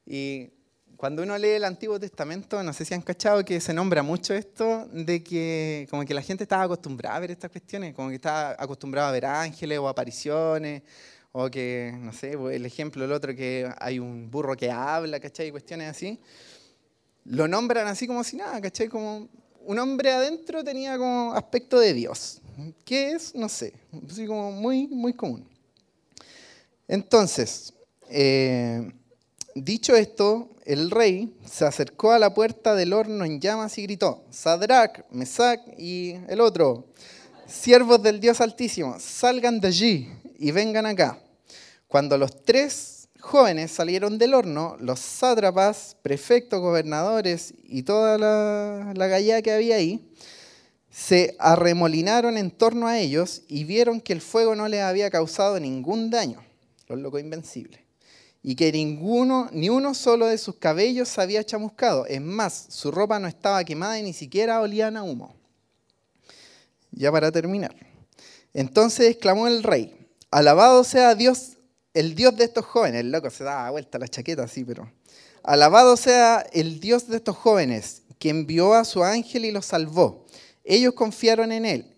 y 0.05 0.49
cuando 0.97 1.23
uno 1.23 1.37
lee 1.37 1.49
el 1.49 1.65
Antiguo 1.65 1.99
Testamento, 1.99 2.63
no 2.63 2.71
sé 2.71 2.85
si 2.85 2.93
han 2.93 3.01
cachado 3.01 3.43
que 3.43 3.59
se 3.59 3.73
nombra 3.73 4.01
mucho 4.01 4.33
esto 4.33 4.87
de 4.93 5.21
que 5.23 5.87
como 5.89 6.05
que 6.05 6.13
la 6.13 6.21
gente 6.21 6.43
estaba 6.43 6.63
acostumbrada 6.63 7.17
a 7.17 7.19
ver 7.19 7.31
estas 7.31 7.51
cuestiones, 7.51 7.93
como 7.93 8.09
que 8.09 8.15
estaba 8.15 8.55
acostumbrada 8.57 9.09
a 9.09 9.11
ver 9.11 9.25
ángeles 9.25 9.77
o 9.77 9.89
apariciones, 9.89 10.83
o 11.33 11.49
que, 11.49 11.93
no 11.99 12.13
sé, 12.13 12.31
el 12.31 12.65
ejemplo, 12.65 13.03
el 13.03 13.11
otro, 13.11 13.35
que 13.35 13.69
hay 13.79 13.99
un 13.99 14.31
burro 14.31 14.55
que 14.55 14.71
habla, 14.71 15.19
¿cachai? 15.19 15.51
Cuestiones 15.51 15.89
así. 15.89 16.17
lo 17.25 17.47
nombran 17.47 17.87
así 17.87 18.07
como 18.07 18.23
si 18.23 18.37
nada, 18.37 18.61
¿cachai? 18.61 18.87
Como 18.87 19.27
un 19.65 19.79
hombre 19.79 20.11
adentro 20.11 20.63
tenía 20.63 20.97
como 20.97 21.33
aspecto 21.33 21.79
de 21.79 21.93
Dios. 21.93 22.41
¿Qué 22.83 23.11
es? 23.11 23.35
No 23.35 23.49
sé. 23.49 23.73
Así 24.09 24.25
como 24.25 24.51
muy, 24.51 24.87
muy 24.87 25.13
común. 25.13 25.47
Entonces, 26.87 27.73
eh, 28.09 28.91
dicho 29.55 29.95
esto, 29.95 30.49
el 30.65 30.91
rey 30.91 31.35
se 31.45 31.65
acercó 31.65 32.11
a 32.11 32.19
la 32.19 32.33
puerta 32.33 32.75
del 32.75 32.93
horno 32.93 33.25
en 33.25 33.39
llamas 33.39 33.77
y 33.77 33.83
gritó, 33.83 34.23
Sadrach, 34.29 35.03
Mesach 35.11 35.61
y 35.77 36.15
el 36.27 36.41
otro, 36.41 36.85
siervos 37.47 38.01
del 38.01 38.19
Dios 38.19 38.41
Altísimo, 38.41 38.97
salgan 38.99 39.59
de 39.59 39.67
allí 39.67 40.09
y 40.37 40.51
vengan 40.51 40.85
acá. 40.85 41.19
Cuando 41.87 42.17
los 42.17 42.43
tres 42.43 42.94
jóvenes 43.25 43.71
salieron 43.71 44.17
del 44.17 44.33
horno, 44.33 44.77
los 44.79 44.99
sátrapas, 44.99 45.97
prefectos, 46.01 46.61
gobernadores 46.61 47.53
y 47.63 47.83
toda 47.83 48.17
la, 48.17 48.93
la 48.95 49.41
que 49.41 49.51
había 49.51 49.75
ahí, 49.75 50.07
se 50.91 51.35
arremolinaron 51.39 52.37
en 52.37 52.51
torno 52.51 52.87
a 52.87 52.99
ellos 52.99 53.41
y 53.47 53.63
vieron 53.63 53.99
que 53.99 54.13
el 54.13 54.21
fuego 54.21 54.55
no 54.55 54.67
les 54.67 54.81
había 54.81 55.09
causado 55.09 55.59
ningún 55.59 56.09
daño, 56.09 56.41
los 56.87 56.99
locos 56.99 57.19
invencibles, 57.19 57.81
y 58.43 58.55
que 58.55 58.71
ninguno, 58.71 59.49
ni 59.51 59.69
uno 59.69 59.93
solo 59.95 60.27
de 60.27 60.37
sus 60.37 60.55
cabellos 60.55 61.09
se 61.09 61.19
había 61.19 61.43
chamuscado. 61.43 62.05
Es 62.05 62.21
más, 62.21 62.67
su 62.69 62.91
ropa 62.91 63.19
no 63.19 63.27
estaba 63.27 63.63
quemada 63.63 63.99
y 63.99 64.03
ni 64.03 64.13
siquiera 64.13 64.61
olían 64.61 64.97
a 64.97 65.03
humo. 65.03 65.35
Ya 66.91 67.11
para 67.11 67.31
terminar. 67.31 67.75
Entonces 68.53 69.09
exclamó 69.09 69.47
el 69.47 69.63
rey, 69.63 70.07
alabado 70.31 70.83
sea 70.83 71.15
Dios, 71.15 71.54
el 71.95 72.13
Dios 72.13 72.35
de 72.35 72.43
estos 72.43 72.65
jóvenes. 72.65 73.01
El 73.01 73.11
loco 73.11 73.31
se 73.31 73.43
daba 73.43 73.71
vuelta 73.71 73.97
la 73.97 74.07
chaqueta 74.07 74.43
así, 74.43 74.63
pero... 74.63 74.91
Alabado 75.41 75.95
sea 75.95 76.45
el 76.53 76.79
Dios 76.79 77.07
de 77.07 77.17
estos 77.17 77.35
jóvenes, 77.35 78.01
que 78.19 78.29
envió 78.29 78.73
a 78.73 78.83
su 78.83 79.03
ángel 79.03 79.45
y 79.45 79.51
los 79.51 79.67
salvó. 79.67 80.25
Ellos 80.63 80.93
confiaron 80.93 81.51
en 81.51 81.65
él 81.65 81.95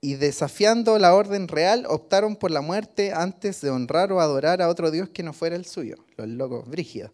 y 0.00 0.14
desafiando 0.14 0.98
la 0.98 1.14
orden 1.14 1.48
real 1.48 1.84
optaron 1.88 2.36
por 2.36 2.50
la 2.50 2.60
muerte 2.60 3.12
antes 3.12 3.60
de 3.60 3.70
honrar 3.70 4.12
o 4.12 4.20
adorar 4.20 4.62
a 4.62 4.68
otro 4.68 4.90
Dios 4.90 5.08
que 5.08 5.22
no 5.22 5.32
fuera 5.32 5.56
el 5.56 5.64
suyo, 5.64 5.96
los 6.16 6.28
locos 6.28 6.68
brígidos. 6.68 7.12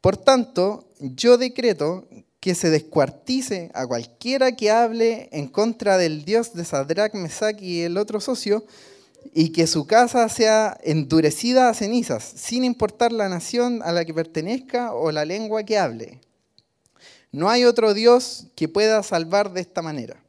Por 0.00 0.16
tanto, 0.16 0.90
yo 1.00 1.38
decreto 1.38 2.06
que 2.40 2.54
se 2.54 2.70
descuartice 2.70 3.70
a 3.74 3.86
cualquiera 3.86 4.52
que 4.52 4.70
hable 4.70 5.28
en 5.32 5.48
contra 5.48 5.98
del 5.98 6.24
Dios 6.24 6.54
de 6.54 6.64
Sadrach, 6.64 7.14
Mesach 7.14 7.60
y 7.60 7.82
el 7.82 7.96
otro 7.96 8.20
socio, 8.20 8.64
y 9.34 9.50
que 9.50 9.66
su 9.66 9.86
casa 9.86 10.28
sea 10.28 10.78
endurecida 10.82 11.68
a 11.68 11.74
cenizas, 11.74 12.24
sin 12.24 12.64
importar 12.64 13.12
la 13.12 13.28
nación 13.28 13.82
a 13.82 13.92
la 13.92 14.04
que 14.04 14.14
pertenezca 14.14 14.94
o 14.94 15.12
la 15.12 15.24
lengua 15.24 15.64
que 15.64 15.78
hable. 15.78 16.20
No 17.30 17.50
hay 17.50 17.64
otro 17.64 17.94
Dios 17.94 18.46
que 18.56 18.68
pueda 18.68 19.02
salvar 19.02 19.52
de 19.52 19.60
esta 19.60 19.82
manera. 19.82 20.22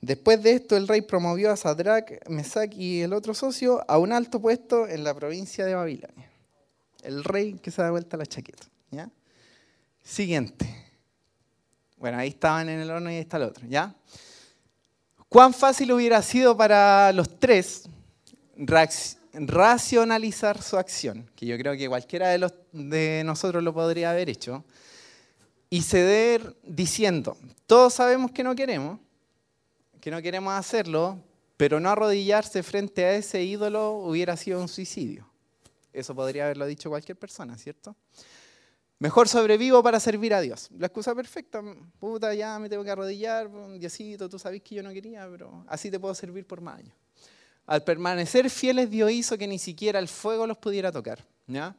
Después 0.00 0.42
de 0.42 0.52
esto, 0.52 0.76
el 0.76 0.88
rey 0.88 1.02
promovió 1.02 1.50
a 1.50 1.56
Sadrach, 1.56 2.26
Mesach 2.28 2.72
y 2.74 3.02
el 3.02 3.12
otro 3.12 3.34
socio 3.34 3.84
a 3.88 3.98
un 3.98 4.12
alto 4.12 4.40
puesto 4.40 4.88
en 4.88 5.04
la 5.04 5.14
provincia 5.14 5.64
de 5.64 5.74
Babilonia. 5.74 6.30
El 7.02 7.22
rey 7.22 7.54
que 7.54 7.70
se 7.70 7.82
da 7.82 7.90
vuelta 7.90 8.16
la 8.16 8.26
chaqueta. 8.26 8.66
¿ya? 8.90 9.10
Siguiente. 10.02 10.86
Bueno, 11.98 12.18
ahí 12.18 12.28
estaban 12.28 12.68
en 12.68 12.80
el 12.80 12.90
horno 12.90 13.10
y 13.10 13.14
ahí 13.14 13.20
está 13.20 13.36
el 13.36 13.44
otro. 13.44 13.66
¿ya? 13.68 13.94
¿Cuán 15.28 15.52
fácil 15.52 15.92
hubiera 15.92 16.22
sido 16.22 16.56
para 16.56 17.12
los 17.12 17.38
tres 17.38 17.84
racionalizar 18.56 20.62
su 20.62 20.76
acción? 20.76 21.30
Que 21.36 21.46
yo 21.46 21.56
creo 21.58 21.76
que 21.76 21.88
cualquiera 21.88 22.28
de, 22.28 23.22
nosotros 23.24 23.62
lo 23.62 23.72
podría 23.72 24.10
haber 24.10 24.28
hecho 24.28 24.64
y 25.68 25.82
ceder 25.82 26.56
diciendo, 26.62 27.36
todos 27.66 27.94
sabemos 27.94 28.32
que 28.32 28.42
no 28.42 28.54
queremos, 28.54 28.98
que 30.00 30.10
no 30.10 30.20
queremos 30.20 30.52
hacerlo, 30.52 31.22
pero 31.56 31.78
no 31.78 31.90
arrodillarse 31.90 32.62
frente 32.62 33.04
a 33.04 33.14
ese 33.14 33.42
ídolo 33.42 33.92
hubiera 33.92 34.36
sido 34.36 34.60
un 34.60 34.68
suicidio. 34.68 35.28
Eso 35.92 36.14
podría 36.14 36.44
haberlo 36.44 36.66
dicho 36.66 36.88
cualquier 36.88 37.18
persona, 37.18 37.56
¿cierto? 37.58 37.94
Mejor 39.00 39.28
sobrevivo 39.28 39.82
para 39.82 39.98
servir 39.98 40.34
a 40.34 40.40
Dios. 40.40 40.68
La 40.76 40.88
excusa 40.88 41.14
perfecta, 41.14 41.62
puta, 41.98 42.34
ya 42.34 42.58
me 42.58 42.68
tengo 42.68 42.84
que 42.84 42.90
arrodillar, 42.90 43.50
Diosito, 43.78 44.28
tú 44.28 44.38
sabes 44.38 44.62
que 44.62 44.74
yo 44.74 44.82
no 44.82 44.92
quería, 44.92 45.26
pero 45.30 45.64
así 45.68 45.90
te 45.90 45.98
puedo 45.98 46.14
servir 46.14 46.46
por 46.46 46.60
más 46.60 46.80
años. 46.80 46.94
Al 47.70 47.84
permanecer 47.84 48.50
fieles, 48.50 48.90
Dios 48.90 49.12
hizo 49.12 49.38
que 49.38 49.46
ni 49.46 49.60
siquiera 49.60 50.00
el 50.00 50.08
fuego 50.08 50.44
los 50.44 50.58
pudiera 50.58 50.90
tocar. 50.90 51.24
¿ya? 51.46 51.76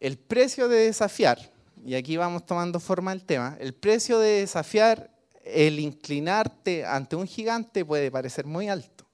El 0.00 0.18
precio 0.18 0.68
de 0.68 0.84
desafiar 0.84 1.50
y 1.82 1.94
aquí 1.94 2.18
vamos 2.18 2.44
tomando 2.44 2.78
forma 2.78 3.10
el 3.14 3.24
tema, 3.24 3.56
el 3.58 3.72
precio 3.72 4.18
de 4.18 4.40
desafiar 4.40 5.10
el 5.42 5.80
inclinarte 5.80 6.84
ante 6.84 7.16
un 7.16 7.26
gigante 7.26 7.86
puede 7.86 8.10
parecer 8.10 8.44
muy 8.44 8.68
alto, 8.68 9.06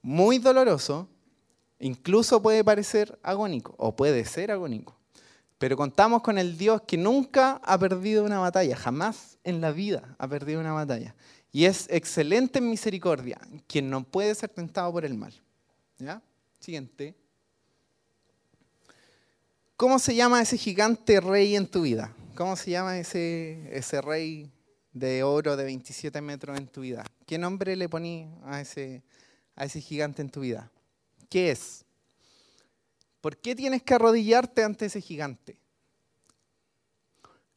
muy 0.00 0.38
doloroso, 0.38 1.08
incluso 1.80 2.40
puede 2.40 2.62
parecer 2.62 3.18
agónico 3.24 3.74
o 3.78 3.96
puede 3.96 4.24
ser 4.24 4.52
agónico. 4.52 4.96
Pero 5.58 5.76
contamos 5.76 6.22
con 6.22 6.38
el 6.38 6.56
Dios 6.56 6.82
que 6.82 6.96
nunca 6.96 7.60
ha 7.64 7.76
perdido 7.76 8.22
una 8.22 8.38
batalla, 8.38 8.76
jamás 8.76 9.38
en 9.42 9.60
la 9.60 9.72
vida 9.72 10.14
ha 10.18 10.28
perdido 10.28 10.60
una 10.60 10.72
batalla. 10.72 11.16
Y 11.52 11.64
es 11.64 11.86
excelente 11.90 12.58
en 12.58 12.70
misericordia, 12.70 13.40
quien 13.66 13.90
no 13.90 14.04
puede 14.04 14.34
ser 14.34 14.50
tentado 14.50 14.92
por 14.92 15.04
el 15.04 15.14
mal. 15.14 15.32
¿Ya? 15.98 16.22
Siguiente. 16.60 17.14
¿Cómo 19.76 19.98
se 19.98 20.14
llama 20.14 20.42
ese 20.42 20.56
gigante 20.56 21.20
rey 21.20 21.56
en 21.56 21.66
tu 21.66 21.82
vida? 21.82 22.14
¿Cómo 22.36 22.54
se 22.54 22.70
llama 22.70 22.98
ese, 22.98 23.68
ese 23.76 24.00
rey 24.00 24.50
de 24.92 25.22
oro 25.22 25.56
de 25.56 25.64
27 25.64 26.20
metros 26.20 26.56
en 26.58 26.68
tu 26.68 26.82
vida? 26.82 27.04
¿Qué 27.26 27.38
nombre 27.38 27.74
le 27.76 27.88
poní 27.88 28.28
a 28.44 28.60
ese, 28.60 29.02
a 29.56 29.64
ese 29.64 29.80
gigante 29.80 30.22
en 30.22 30.30
tu 30.30 30.40
vida? 30.40 30.70
¿Qué 31.28 31.50
es? 31.50 31.84
¿Por 33.20 33.36
qué 33.36 33.54
tienes 33.54 33.82
que 33.82 33.94
arrodillarte 33.94 34.62
ante 34.62 34.86
ese 34.86 35.00
gigante? 35.00 35.58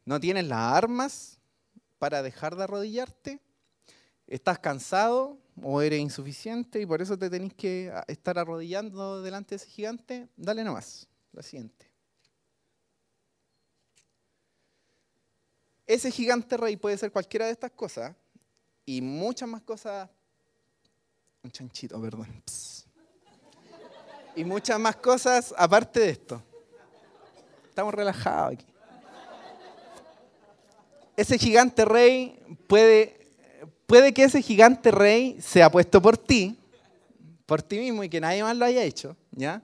¿No 0.06 0.20
tienes 0.20 0.46
las 0.46 0.74
armas 0.74 1.40
para 2.00 2.22
dejar 2.22 2.56
de 2.56 2.64
arrodillarte? 2.64 3.40
¿Estás 4.28 4.60
cansado 4.60 5.38
o 5.62 5.82
eres 5.82 6.00
insuficiente 6.00 6.82
y 6.82 6.86
por 6.86 7.02
eso 7.02 7.18
te 7.18 7.30
tenés 7.30 7.54
que 7.54 7.94
estar 8.08 8.40
arrodillando 8.40 9.22
delante 9.22 9.52
de 9.52 9.56
ese 9.58 9.68
gigante? 9.68 10.28
Dale 10.36 10.64
nomás, 10.64 11.08
la 11.32 11.44
siguiente. 11.44 11.94
Ese 15.86 16.10
gigante 16.10 16.58
rey 16.58 16.78
puede 16.78 16.98
ser 16.98 17.12
cualquiera 17.12 17.46
de 17.46 17.52
estas 17.52 17.72
cosas 17.72 18.16
y 18.86 19.02
muchas 19.02 19.50
más 19.50 19.62
cosas. 19.62 20.10
Un 21.44 21.52
chanchito, 21.52 22.02
perdón. 22.02 22.42
Y 24.36 24.46
muchas 24.46 24.80
más 24.80 24.96
cosas 24.96 25.54
aparte 25.58 26.00
de 26.00 26.10
esto. 26.10 26.42
Estamos 27.68 27.94
relajados 27.94 28.54
aquí. 28.54 28.66
Ese 31.16 31.38
gigante 31.38 31.86
rey 31.86 32.40
puede, 32.68 33.23
puede 33.86 34.14
que 34.14 34.24
ese 34.24 34.42
gigante 34.42 34.92
rey 34.92 35.38
sea 35.42 35.72
puesto 35.72 36.02
por 36.02 36.18
ti, 36.18 36.58
por 37.46 37.62
ti 37.62 37.80
mismo 37.80 38.04
y 38.04 38.10
que 38.10 38.20
nadie 38.22 38.44
más 38.44 38.56
lo 38.56 38.66
haya 38.66 38.84
hecho, 38.84 39.16
¿ya? 39.32 39.62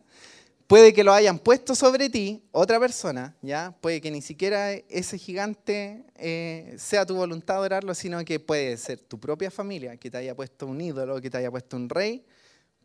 Puede 0.68 0.94
que 0.94 1.04
lo 1.04 1.14
hayan 1.14 1.40
puesto 1.40 1.74
sobre 1.74 2.12
ti 2.12 2.44
otra 2.52 2.80
persona, 2.80 3.36
¿ya? 3.42 3.76
Puede 3.82 4.02
que 4.02 4.12
ni 4.12 4.22
siquiera 4.22 4.72
ese 4.72 5.18
gigante 5.18 6.04
eh, 6.16 6.76
sea 6.78 7.08
tu 7.08 7.16
voluntad 7.16 7.58
adorarlo, 7.58 7.96
sino 7.96 8.24
que 8.24 8.40
puede 8.40 8.78
ser 8.78 9.00
tu 9.00 9.20
propia 9.20 9.50
familia 9.50 9.98
que 9.98 10.12
te 10.12 10.18
haya 10.18 10.36
puesto 10.36 10.68
un 10.68 10.80
ídolo, 10.80 11.20
que 11.22 11.32
te 11.32 11.38
haya 11.38 11.50
puesto 11.50 11.76
un 11.76 11.90
rey, 11.90 12.24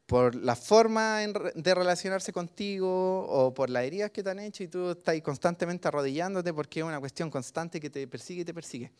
por 0.07 0.35
la 0.35 0.57
forma 0.57 1.19
de 1.19 1.75
relacionarse 1.75 2.33
contigo 2.33 3.26
o 3.26 3.55
por 3.55 3.71
las 3.71 3.85
heridas 3.85 4.11
que 4.11 4.23
te 4.23 4.31
han 4.31 4.38
hecho 4.38 4.62
y 4.62 4.69
tú 4.69 4.91
estás 4.91 5.21
constantemente 5.23 5.88
arrodillándote 5.88 6.53
porque 6.53 6.81
es 6.81 6.87
una 6.87 7.00
cuestión 7.00 7.31
constante 7.31 7.81
que 7.81 7.91
te 7.91 8.07
persigue 8.07 8.43
y 8.43 8.45
te 8.45 8.55
persigue. 8.55 8.93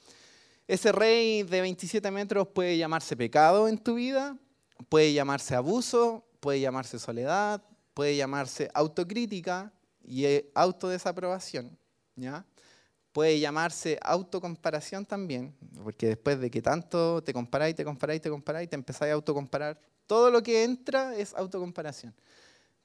Ese 0.66 0.92
rey 0.92 1.42
de 1.42 1.61
27 1.61 2.11
metros 2.11 2.49
puede 2.49 2.78
llamarse 2.78 3.16
pecado 3.16 3.68
en 3.68 3.76
tu 3.78 3.97
vida, 3.97 4.38
puede 4.88 5.12
llamarse 5.12 5.54
abuso, 5.54 6.25
puede 6.40 6.61
llamarse 6.61 6.99
soledad, 6.99 7.62
puede 7.92 8.16
llamarse 8.16 8.71
autocrítica 8.73 9.73
y 10.02 10.25
eh, 10.25 10.50
autodesaprobación, 10.54 11.78
¿ya? 12.16 12.44
Puede 13.12 13.38
llamarse 13.38 13.99
autocomparación 14.02 15.06
también, 15.06 15.54
porque 15.83 16.09
después 16.09 16.40
de 16.40 16.50
que 16.50 16.61
tanto 16.61 17.23
te 17.23 17.33
comparáis, 17.33 17.76
te 17.76 17.85
comparáis, 17.85 18.21
te 18.21 18.28
comparáis, 18.28 18.68
te 18.68 18.75
empezáis 18.75 19.12
a 19.12 19.14
autocomparar, 19.14 19.78
todo 20.06 20.30
lo 20.30 20.42
que 20.42 20.64
entra 20.64 21.14
es 21.14 21.33
autocomparación. 21.35 22.12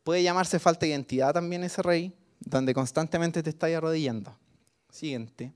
Puede 0.04 0.22
llamarse 0.22 0.60
falta 0.60 0.86
de 0.86 0.92
identidad 0.92 1.34
también 1.34 1.64
ese 1.64 1.82
rey, 1.82 2.14
donde 2.40 2.74
constantemente 2.74 3.42
te 3.42 3.50
estáis 3.50 3.76
arrodillando. 3.76 4.38
Siguiente. 4.90 5.54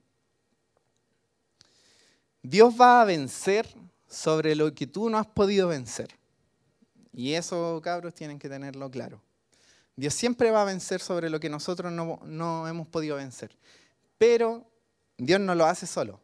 Dios 2.43 2.75
va 2.79 3.01
a 3.01 3.05
vencer 3.05 3.67
sobre 4.07 4.53
lo 4.53 4.75
que 4.75 4.85
tú 4.85 5.09
no 5.09 5.17
has 5.17 5.25
podido 5.25 5.69
vencer. 5.69 6.09
Y 7.13 7.33
eso, 7.33 7.79
cabros, 7.81 8.13
tienen 8.13 8.37
que 8.37 8.49
tenerlo 8.49 8.91
claro. 8.91 9.21
Dios 9.95 10.13
siempre 10.13 10.51
va 10.51 10.63
a 10.63 10.65
vencer 10.65 10.99
sobre 10.99 11.29
lo 11.29 11.39
que 11.39 11.49
nosotros 11.49 11.91
no, 11.91 12.67
hemos 12.67 12.87
podido 12.87 13.15
vencer. 13.15 13.55
Pero 14.17 14.65
Dios 15.17 15.39
no 15.39 15.55
lo 15.55 15.65
hace 15.65 15.87
solo, 15.87 16.19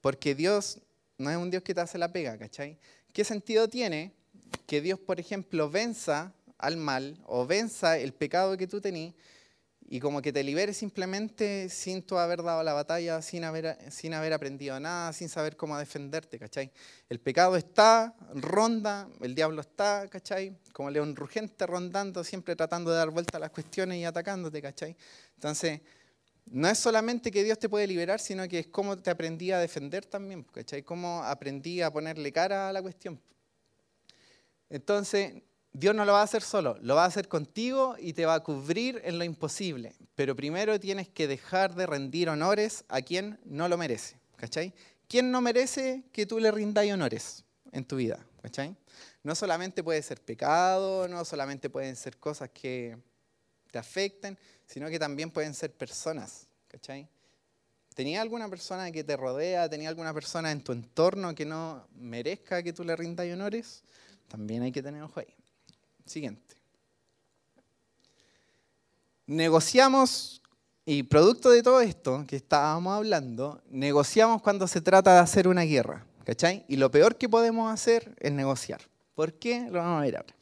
porque 0.00 0.34
Dios 0.34 0.78
no 1.16 1.30
es 1.30 1.36
un 1.36 1.50
Dios 1.50 1.62
que 1.62 1.74
te 1.74 1.80
hace 1.80 1.98
la 1.98 2.12
pega, 2.12 2.38
¿cachai? 2.38 2.78
¿Qué 3.12 3.24
sentido 3.24 3.68
tiene 3.68 4.12
que 4.66 4.80
Dios, 4.80 4.98
por 5.00 5.18
ejemplo, 5.18 5.68
venza 5.68 6.32
al 6.58 6.76
mal 6.76 7.18
o 7.26 7.46
venza 7.46 7.98
el 7.98 8.12
pecado 8.12 8.56
que 8.56 8.66
tú 8.66 8.80
tenés 8.80 9.14
y 9.90 10.00
como 10.00 10.20
que 10.20 10.34
te 10.34 10.44
libere 10.44 10.74
simplemente 10.74 11.70
sin 11.70 12.02
tú 12.02 12.18
haber 12.18 12.42
dado 12.42 12.62
la 12.62 12.74
batalla, 12.74 13.22
sin 13.22 13.42
haber, 13.44 13.78
sin 13.90 14.12
haber 14.12 14.34
aprendido 14.34 14.78
nada, 14.78 15.14
sin 15.14 15.30
saber 15.30 15.56
cómo 15.56 15.78
defenderte, 15.78 16.38
¿cachai? 16.38 16.70
El 17.08 17.20
pecado 17.20 17.56
está, 17.56 18.14
ronda, 18.34 19.08
el 19.22 19.34
diablo 19.34 19.62
está, 19.62 20.06
¿cachai? 20.08 20.58
Como 20.74 20.90
león 20.90 21.16
rugente 21.16 21.66
rondando, 21.66 22.22
siempre 22.22 22.54
tratando 22.54 22.90
de 22.90 22.98
dar 22.98 23.08
vuelta 23.08 23.38
a 23.38 23.40
las 23.40 23.50
cuestiones 23.50 23.96
y 23.96 24.04
atacándote, 24.04 24.60
¿cachai? 24.60 24.94
Entonces, 25.36 25.80
no 26.50 26.68
es 26.68 26.78
solamente 26.78 27.30
que 27.30 27.42
Dios 27.42 27.58
te 27.58 27.70
puede 27.70 27.86
liberar, 27.86 28.20
sino 28.20 28.46
que 28.46 28.58
es 28.58 28.66
cómo 28.66 28.98
te 28.98 29.08
aprendí 29.08 29.52
a 29.52 29.58
defender 29.58 30.04
también, 30.04 30.42
¿cachai? 30.44 30.82
Cómo 30.82 31.22
aprendí 31.24 31.80
a 31.80 31.90
ponerle 31.90 32.30
cara 32.30 32.68
a 32.68 32.72
la 32.74 32.82
cuestión. 32.82 33.18
Entonces, 34.68 35.42
Dios 35.72 35.94
no 35.94 36.04
lo 36.04 36.12
va 36.12 36.20
a 36.20 36.24
hacer 36.24 36.42
solo, 36.42 36.76
lo 36.80 36.94
va 36.94 37.04
a 37.04 37.08
hacer 37.08 37.28
contigo 37.28 37.96
y 37.98 38.12
te 38.12 38.26
va 38.26 38.34
a 38.34 38.40
cubrir 38.40 39.00
en 39.04 39.18
lo 39.18 39.24
imposible. 39.24 39.94
Pero 40.14 40.34
primero 40.34 40.80
tienes 40.80 41.08
que 41.08 41.28
dejar 41.28 41.74
de 41.74 41.86
rendir 41.86 42.28
honores 42.28 42.84
a 42.88 43.02
quien 43.02 43.38
no 43.44 43.68
lo 43.68 43.76
merece. 43.76 44.18
¿Cachai? 44.36 44.72
¿Quién 45.08 45.30
no 45.30 45.40
merece 45.40 46.04
que 46.12 46.26
tú 46.26 46.38
le 46.38 46.50
rindas 46.50 46.86
honores 46.90 47.44
en 47.72 47.84
tu 47.84 47.96
vida? 47.96 48.24
¿Cachai? 48.42 48.76
No 49.22 49.34
solamente 49.34 49.82
puede 49.82 50.02
ser 50.02 50.20
pecado, 50.20 51.08
no 51.08 51.24
solamente 51.24 51.70
pueden 51.70 51.96
ser 51.96 52.18
cosas 52.18 52.50
que 52.50 52.96
te 53.70 53.78
afecten, 53.78 54.38
sino 54.66 54.88
que 54.88 54.98
también 54.98 55.30
pueden 55.30 55.54
ser 55.54 55.72
personas. 55.72 56.46
¿Cachai? 56.68 57.08
¿Tenía 57.94 58.22
alguna 58.22 58.48
persona 58.48 58.92
que 58.92 59.02
te 59.02 59.16
rodea, 59.16 59.68
tenía 59.68 59.88
alguna 59.88 60.14
persona 60.14 60.52
en 60.52 60.62
tu 60.62 60.72
entorno 60.72 61.34
que 61.34 61.44
no 61.44 61.88
merezca 61.94 62.62
que 62.62 62.72
tú 62.72 62.84
le 62.84 62.94
rindas 62.94 63.26
honores? 63.32 63.82
También 64.28 64.62
hay 64.62 64.70
que 64.70 64.82
tener 64.82 65.02
ojo 65.02 65.20
ahí. 65.20 65.37
Siguiente. 66.08 66.56
Negociamos, 69.26 70.42
y 70.84 71.02
producto 71.02 71.50
de 71.50 71.62
todo 71.62 71.80
esto 71.80 72.24
que 72.26 72.36
estábamos 72.36 72.96
hablando, 72.96 73.62
negociamos 73.68 74.40
cuando 74.40 74.66
se 74.66 74.80
trata 74.80 75.12
de 75.14 75.20
hacer 75.20 75.46
una 75.46 75.62
guerra. 75.62 76.04
¿Cachai? 76.24 76.64
Y 76.68 76.76
lo 76.76 76.90
peor 76.90 77.16
que 77.16 77.26
podemos 77.26 77.72
hacer 77.72 78.14
es 78.20 78.30
negociar. 78.30 78.82
¿Por 79.14 79.32
qué? 79.32 79.66
Lo 79.70 79.78
vamos 79.78 80.00
a 80.00 80.04
ver 80.04 80.16
ahora. 80.18 80.34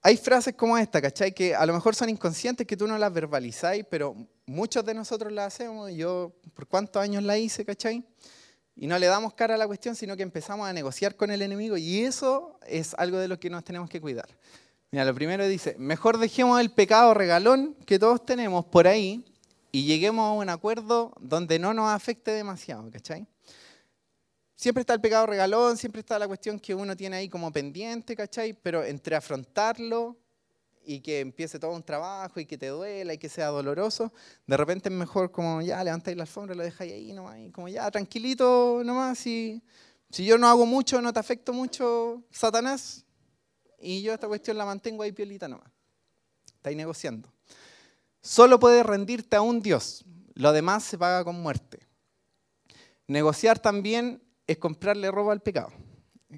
Hay 0.00 0.16
frases 0.16 0.54
como 0.54 0.78
esta, 0.78 1.02
¿cachai? 1.02 1.34
Que 1.34 1.54
a 1.54 1.66
lo 1.66 1.74
mejor 1.74 1.94
son 1.94 2.08
inconscientes, 2.08 2.66
que 2.66 2.78
tú 2.78 2.86
no 2.86 2.96
las 2.96 3.12
verbalizáis, 3.12 3.84
pero 3.90 4.16
muchos 4.46 4.86
de 4.86 4.94
nosotros 4.94 5.30
las 5.30 5.48
hacemos. 5.54 5.92
Yo, 5.92 6.32
¿por 6.54 6.66
cuántos 6.66 7.02
años 7.02 7.22
la 7.22 7.36
hice, 7.36 7.62
¿cachai? 7.62 8.02
Y 8.80 8.86
no 8.86 8.98
le 8.98 9.08
damos 9.08 9.34
cara 9.34 9.56
a 9.56 9.58
la 9.58 9.66
cuestión, 9.66 9.94
sino 9.94 10.16
que 10.16 10.22
empezamos 10.22 10.66
a 10.66 10.72
negociar 10.72 11.14
con 11.14 11.30
el 11.30 11.42
enemigo 11.42 11.76
y 11.76 12.00
eso 12.00 12.58
es 12.66 12.94
algo 12.94 13.18
de 13.18 13.28
lo 13.28 13.38
que 13.38 13.50
nos 13.50 13.62
tenemos 13.62 13.90
que 13.90 14.00
cuidar. 14.00 14.26
Mira, 14.90 15.04
lo 15.04 15.14
primero 15.14 15.46
dice, 15.46 15.76
mejor 15.78 16.16
dejemos 16.16 16.58
el 16.58 16.70
pecado 16.70 17.12
regalón 17.12 17.74
que 17.84 17.98
todos 17.98 18.24
tenemos 18.24 18.64
por 18.64 18.88
ahí 18.88 19.22
y 19.70 19.84
lleguemos 19.84 20.30
a 20.30 20.32
un 20.32 20.48
acuerdo 20.48 21.12
donde 21.20 21.58
no 21.58 21.74
nos 21.74 21.90
afecte 21.90 22.30
demasiado, 22.30 22.90
¿cachai? 22.90 23.26
Siempre 24.56 24.80
está 24.80 24.94
el 24.94 25.02
pecado 25.02 25.26
regalón, 25.26 25.76
siempre 25.76 26.00
está 26.00 26.18
la 26.18 26.26
cuestión 26.26 26.58
que 26.58 26.74
uno 26.74 26.96
tiene 26.96 27.18
ahí 27.18 27.28
como 27.28 27.52
pendiente, 27.52 28.16
¿cachai? 28.16 28.54
Pero 28.54 28.82
entre 28.82 29.14
afrontarlo 29.14 30.16
y 30.90 31.00
que 31.00 31.20
empiece 31.20 31.60
todo 31.60 31.70
un 31.70 31.84
trabajo 31.84 32.40
y 32.40 32.46
que 32.46 32.58
te 32.58 32.66
duela 32.66 33.14
y 33.14 33.18
que 33.18 33.28
sea 33.28 33.46
doloroso, 33.46 34.12
de 34.44 34.56
repente 34.56 34.88
es 34.88 34.94
mejor 34.94 35.30
como 35.30 35.62
ya 35.62 35.84
levantáis 35.84 36.16
la 36.16 36.24
alfombra, 36.24 36.56
lo 36.56 36.64
dejáis 36.64 36.92
ahí 36.92 37.12
nomás, 37.12 37.38
y 37.38 37.50
como 37.52 37.68
ya 37.68 37.88
tranquilito 37.92 38.82
nomás, 38.84 39.24
y 39.24 39.62
si 40.10 40.24
yo 40.24 40.36
no 40.36 40.48
hago 40.48 40.66
mucho, 40.66 41.00
no 41.00 41.12
te 41.12 41.20
afecto 41.20 41.52
mucho, 41.52 42.24
Satanás, 42.32 43.04
y 43.78 44.02
yo 44.02 44.12
esta 44.12 44.26
cuestión 44.26 44.58
la 44.58 44.64
mantengo 44.64 45.04
ahí 45.04 45.12
piolita 45.12 45.46
nomás. 45.46 45.70
Estáis 46.56 46.76
negociando. 46.76 47.32
Solo 48.20 48.58
puedes 48.58 48.84
rendirte 48.84 49.36
a 49.36 49.42
un 49.42 49.62
Dios, 49.62 50.04
lo 50.34 50.52
demás 50.52 50.82
se 50.82 50.98
paga 50.98 51.22
con 51.22 51.40
muerte. 51.40 51.86
Negociar 53.06 53.60
también 53.60 54.20
es 54.44 54.58
comprarle 54.58 55.08
ropa 55.12 55.30
al 55.30 55.40
pecado. 55.40 55.70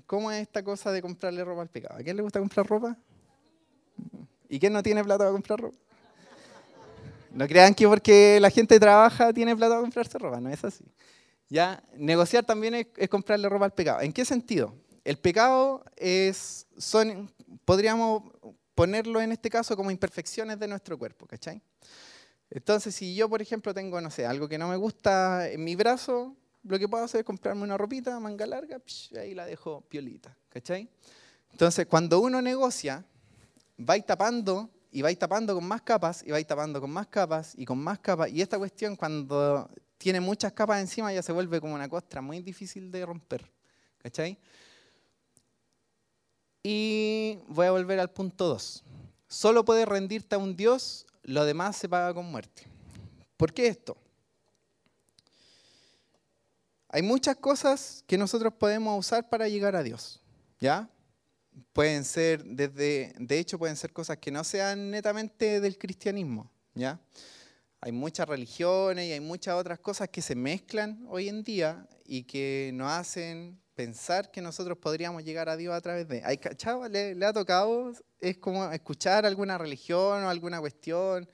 ¿Cómo 0.04 0.30
es 0.30 0.42
esta 0.42 0.62
cosa 0.62 0.92
de 0.92 1.00
comprarle 1.00 1.42
ropa 1.42 1.62
al 1.62 1.70
pecado? 1.70 1.98
¿A 1.98 2.02
quién 2.02 2.16
le 2.16 2.22
gusta 2.22 2.38
comprar 2.38 2.66
ropa? 2.66 2.98
¿Y 4.52 4.60
quién 4.60 4.74
no 4.74 4.82
tiene 4.82 5.02
plata 5.02 5.20
para 5.20 5.30
comprar 5.30 5.58
ropa? 5.58 5.78
No 7.30 7.48
crean 7.48 7.74
que 7.74 7.88
porque 7.88 8.38
la 8.38 8.50
gente 8.50 8.78
trabaja 8.78 9.32
tiene 9.32 9.56
plata 9.56 9.70
para 9.70 9.80
comprarse 9.80 10.18
ropa, 10.18 10.42
no 10.42 10.50
es 10.50 10.62
así. 10.62 10.84
Ya, 11.48 11.82
negociar 11.96 12.44
también 12.44 12.74
es, 12.74 13.08
comprarle 13.08 13.48
ropa 13.48 13.64
al 13.64 13.72
pecado. 13.72 14.02
¿En 14.02 14.12
qué 14.12 14.26
sentido? 14.26 14.74
El 15.04 15.16
pecado 15.16 15.82
es, 15.96 16.66
son, 16.76 17.32
podríamos 17.64 18.24
ponerlo 18.74 19.22
en 19.22 19.32
este 19.32 19.48
caso 19.48 19.74
como 19.74 19.90
imperfecciones 19.90 20.58
de 20.58 20.68
nuestro 20.68 20.98
cuerpo, 20.98 21.26
¿cachai? 21.26 21.62
Entonces, 22.50 22.94
si 22.94 23.14
yo, 23.14 23.30
por 23.30 23.40
ejemplo, 23.40 23.72
tengo, 23.72 24.02
no 24.02 24.10
sé, 24.10 24.26
algo 24.26 24.50
que 24.50 24.58
no 24.58 24.68
me 24.68 24.76
gusta 24.76 25.48
en 25.48 25.64
mi 25.64 25.76
brazo, 25.76 26.36
lo 26.64 26.78
que 26.78 26.86
puedo 26.90 27.04
hacer 27.04 27.20
es 27.20 27.24
comprarme 27.24 27.62
una 27.62 27.78
ropita, 27.78 28.20
manga 28.20 28.44
larga, 28.44 28.82
y 29.12 29.16
ahí 29.16 29.34
la 29.34 29.46
dejo 29.46 29.80
piolita, 29.88 30.36
¿cachai? 30.50 30.90
Entonces, 31.52 31.86
cuando 31.86 32.20
uno 32.20 32.42
negocia, 32.42 33.06
vais 33.82 34.04
tapando 34.04 34.70
y 34.90 35.02
vais 35.02 35.18
tapando 35.18 35.54
con 35.54 35.64
más 35.64 35.82
capas 35.82 36.22
y 36.26 36.30
vais 36.30 36.46
tapando 36.46 36.80
con 36.80 36.90
más 36.90 37.06
capas 37.08 37.54
y 37.56 37.64
con 37.64 37.78
más 37.78 37.98
capas. 37.98 38.30
Y 38.30 38.42
esta 38.42 38.58
cuestión 38.58 38.96
cuando 38.96 39.68
tiene 39.98 40.20
muchas 40.20 40.52
capas 40.52 40.80
encima 40.80 41.12
ya 41.12 41.22
se 41.22 41.32
vuelve 41.32 41.60
como 41.60 41.74
una 41.74 41.88
costra 41.88 42.20
muy 42.20 42.40
difícil 42.42 42.90
de 42.90 43.06
romper. 43.06 43.50
¿Cachai? 43.98 44.38
Y 46.62 47.38
voy 47.48 47.66
a 47.66 47.70
volver 47.70 48.00
al 48.00 48.10
punto 48.10 48.48
2. 48.48 48.84
Solo 49.28 49.64
puedes 49.64 49.86
rendirte 49.86 50.34
a 50.34 50.38
un 50.38 50.56
Dios, 50.56 51.06
lo 51.22 51.44
demás 51.44 51.76
se 51.76 51.88
paga 51.88 52.12
con 52.12 52.26
muerte. 52.26 52.66
¿Por 53.36 53.52
qué 53.52 53.66
esto? 53.66 53.96
Hay 56.88 57.00
muchas 57.00 57.36
cosas 57.36 58.04
que 58.06 58.18
nosotros 58.18 58.52
podemos 58.52 58.98
usar 58.98 59.28
para 59.28 59.48
llegar 59.48 59.74
a 59.74 59.82
Dios. 59.82 60.20
¿Ya? 60.60 60.90
Pueden 61.72 62.04
ser 62.04 62.44
desde, 62.44 63.14
de 63.18 63.38
hecho 63.38 63.58
pueden 63.58 63.76
ser 63.76 63.92
cosas 63.92 64.18
que 64.18 64.30
no 64.30 64.44
sean 64.44 64.90
netamente 64.90 65.60
del 65.60 65.78
cristianismo, 65.78 66.50
¿ya? 66.74 67.00
Hay 67.80 67.92
muchas 67.92 68.28
religiones 68.28 69.08
y 69.08 69.12
hay 69.12 69.20
muchas 69.20 69.54
otras 69.54 69.78
cosas 69.80 70.08
que 70.08 70.22
se 70.22 70.34
mezclan 70.34 71.04
hoy 71.08 71.28
en 71.28 71.42
día 71.42 71.88
y 72.04 72.22
que 72.24 72.70
nos 72.74 72.92
hacen 72.92 73.60
pensar 73.74 74.30
que 74.30 74.40
nosotros 74.40 74.78
podríamos 74.78 75.24
llegar 75.24 75.48
a 75.48 75.56
Dios 75.56 75.74
a 75.74 75.80
través 75.80 76.06
de... 76.06 76.22
¿Hay, 76.24 76.38
le, 76.90 77.14
le 77.14 77.26
ha 77.26 77.32
tocado, 77.32 77.92
es 78.20 78.38
como 78.38 78.70
escuchar 78.70 79.26
alguna 79.26 79.58
religión 79.58 80.22
o 80.22 80.28
alguna 80.28 80.60
cuestión 80.60 81.28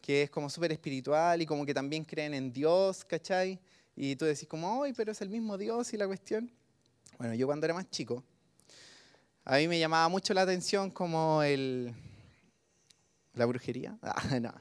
que 0.00 0.24
es 0.24 0.30
como 0.30 0.50
súper 0.50 0.72
espiritual 0.72 1.40
y 1.40 1.46
como 1.46 1.64
que 1.64 1.72
también 1.72 2.04
creen 2.04 2.34
en 2.34 2.52
Dios, 2.52 3.04
¿cachai? 3.04 3.60
Y 3.94 4.16
tú 4.16 4.24
decís 4.24 4.48
como, 4.48 4.82
¡ay, 4.82 4.92
pero 4.94 5.12
es 5.12 5.20
el 5.20 5.28
mismo 5.28 5.56
Dios 5.56 5.92
y 5.92 5.96
la 5.96 6.06
cuestión! 6.06 6.50
Bueno, 7.18 7.34
yo 7.34 7.46
cuando 7.46 7.66
era 7.66 7.74
más 7.74 7.88
chico, 7.88 8.24
a 9.44 9.56
mí 9.56 9.66
me 9.66 9.78
llamaba 9.78 10.08
mucho 10.08 10.32
la 10.34 10.42
atención 10.42 10.90
como 10.90 11.42
el... 11.42 11.94
¿La 13.34 13.46
brujería? 13.46 13.96
Ah, 14.02 14.38
no. 14.40 14.52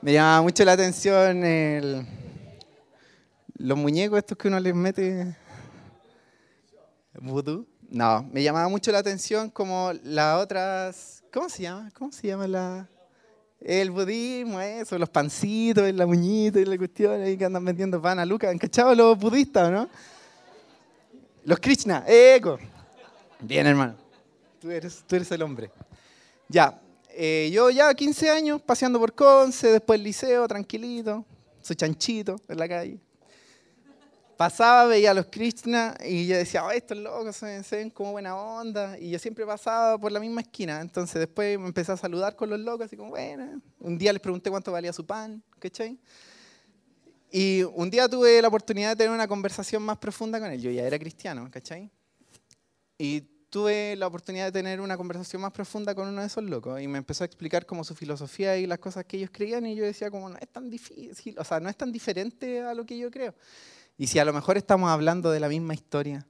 Me 0.00 0.12
llamaba 0.12 0.42
mucho 0.42 0.64
la 0.64 0.72
atención 0.72 1.44
el... 1.44 2.06
los 3.54 3.78
muñecos 3.78 4.18
estos 4.18 4.36
que 4.36 4.48
uno 4.48 4.58
les 4.58 4.74
mete... 4.74 5.36
¿Vudú? 7.14 7.68
No, 7.90 8.22
me 8.32 8.42
llamaba 8.42 8.68
mucho 8.68 8.90
la 8.90 8.98
atención 8.98 9.50
como 9.50 9.92
las 10.02 10.42
otras... 10.42 11.22
¿Cómo 11.32 11.48
se 11.48 11.62
llama? 11.62 11.90
¿Cómo 11.96 12.10
se 12.10 12.26
llama 12.26 12.48
la...? 12.48 12.88
El 13.60 13.92
budismo, 13.92 14.60
eso, 14.60 14.98
los 14.98 15.08
pancitos, 15.08 15.92
la 15.94 16.04
muñita 16.04 16.58
y 16.58 16.64
la 16.64 16.76
cuestión 16.76 17.22
ahí 17.22 17.36
que 17.36 17.44
andan 17.44 17.64
vendiendo 17.64 18.02
pan 18.02 18.18
a 18.18 18.26
Lucas. 18.26 18.50
¿Han 18.50 18.58
cachado 18.58 18.92
los 18.96 19.16
budistas, 19.16 19.70
no? 19.70 19.88
Los 21.44 21.60
Krishna, 21.60 22.02
eco. 22.08 22.58
Bien, 23.42 23.66
hermano. 23.66 23.96
Tú 24.60 24.70
eres, 24.70 25.02
tú 25.04 25.16
eres 25.16 25.30
el 25.32 25.42
hombre. 25.42 25.70
Ya, 26.48 26.80
eh, 27.10 27.50
yo 27.52 27.70
ya 27.70 27.92
15 27.92 28.30
años 28.30 28.62
paseando 28.62 29.00
por 29.00 29.14
Conce, 29.14 29.72
después 29.72 29.98
el 29.98 30.04
liceo, 30.04 30.46
tranquilito, 30.46 31.24
su 31.60 31.74
chanchito 31.74 32.36
en 32.48 32.58
la 32.58 32.68
calle. 32.68 33.00
Pasaba, 34.36 34.86
veía 34.86 35.10
a 35.10 35.14
los 35.14 35.26
Krishna 35.26 35.96
y 36.04 36.26
yo 36.26 36.36
decía, 36.36 36.64
oh, 36.64 36.70
estos 36.70 36.96
locos 36.98 37.36
se, 37.36 37.62
ven 37.72 37.90
como 37.90 38.12
buena 38.12 38.36
onda. 38.36 38.96
Y 38.98 39.10
yo 39.10 39.18
siempre 39.18 39.44
pasaba 39.44 39.98
por 39.98 40.12
la 40.12 40.20
misma 40.20 40.40
esquina. 40.40 40.80
Entonces 40.80 41.16
después 41.16 41.58
me 41.58 41.66
empecé 41.66 41.92
a 41.92 41.96
saludar 41.96 42.36
con 42.36 42.48
los 42.48 42.60
locos, 42.60 42.86
así 42.86 42.96
como, 42.96 43.10
bueno. 43.10 43.60
Un 43.80 43.98
día 43.98 44.12
les 44.12 44.22
pregunté 44.22 44.50
cuánto 44.50 44.70
valía 44.70 44.92
su 44.92 45.04
pan, 45.04 45.42
¿cachai? 45.58 45.98
Y 47.30 47.62
un 47.74 47.90
día 47.90 48.08
tuve 48.08 48.40
la 48.40 48.48
oportunidad 48.48 48.90
de 48.90 48.96
tener 48.96 49.12
una 49.12 49.26
conversación 49.26 49.82
más 49.82 49.98
profunda 49.98 50.38
con 50.38 50.50
él. 50.50 50.60
Yo 50.60 50.70
ya 50.70 50.82
era 50.82 50.98
cristiano, 50.98 51.48
¿cachai? 51.50 51.90
Y 52.98 53.31
tuve 53.52 53.96
la 53.96 54.06
oportunidad 54.06 54.46
de 54.46 54.52
tener 54.52 54.80
una 54.80 54.96
conversación 54.96 55.42
más 55.42 55.52
profunda 55.52 55.94
con 55.94 56.08
uno 56.08 56.22
de 56.22 56.26
esos 56.26 56.42
locos 56.42 56.80
y 56.80 56.88
me 56.88 56.96
empezó 56.96 57.22
a 57.22 57.26
explicar 57.26 57.66
como 57.66 57.84
su 57.84 57.94
filosofía 57.94 58.56
y 58.56 58.66
las 58.66 58.78
cosas 58.78 59.04
que 59.04 59.18
ellos 59.18 59.28
creían 59.30 59.66
y 59.66 59.74
yo 59.74 59.84
decía 59.84 60.10
como 60.10 60.30
no 60.30 60.38
es 60.38 60.48
tan 60.48 60.70
difícil, 60.70 61.38
o 61.38 61.44
sea, 61.44 61.60
no 61.60 61.68
es 61.68 61.76
tan 61.76 61.92
diferente 61.92 62.62
a 62.62 62.72
lo 62.72 62.86
que 62.86 62.96
yo 62.96 63.10
creo. 63.10 63.34
Y 63.98 64.06
si 64.06 64.18
a 64.18 64.24
lo 64.24 64.32
mejor 64.32 64.56
estamos 64.56 64.88
hablando 64.88 65.30
de 65.30 65.38
la 65.38 65.50
misma 65.50 65.74
historia, 65.74 66.26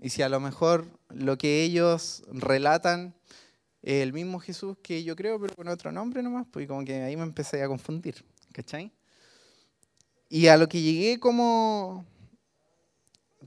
y 0.00 0.08
si 0.10 0.22
a 0.22 0.28
lo 0.28 0.38
mejor 0.38 0.86
lo 1.08 1.36
que 1.36 1.64
ellos 1.64 2.22
relatan 2.28 3.16
es 3.82 4.04
el 4.04 4.12
mismo 4.12 4.38
Jesús 4.38 4.76
que 4.80 5.02
yo 5.02 5.16
creo, 5.16 5.40
pero 5.40 5.52
con 5.56 5.66
otro 5.66 5.90
nombre 5.90 6.22
nomás, 6.22 6.46
pues 6.48 6.68
como 6.68 6.84
que 6.84 7.02
ahí 7.02 7.16
me 7.16 7.24
empecé 7.24 7.60
a 7.60 7.66
confundir, 7.66 8.24
¿cachai? 8.52 8.92
Y 10.28 10.46
a 10.46 10.56
lo 10.56 10.68
que 10.68 10.80
llegué 10.80 11.18
como, 11.18 12.06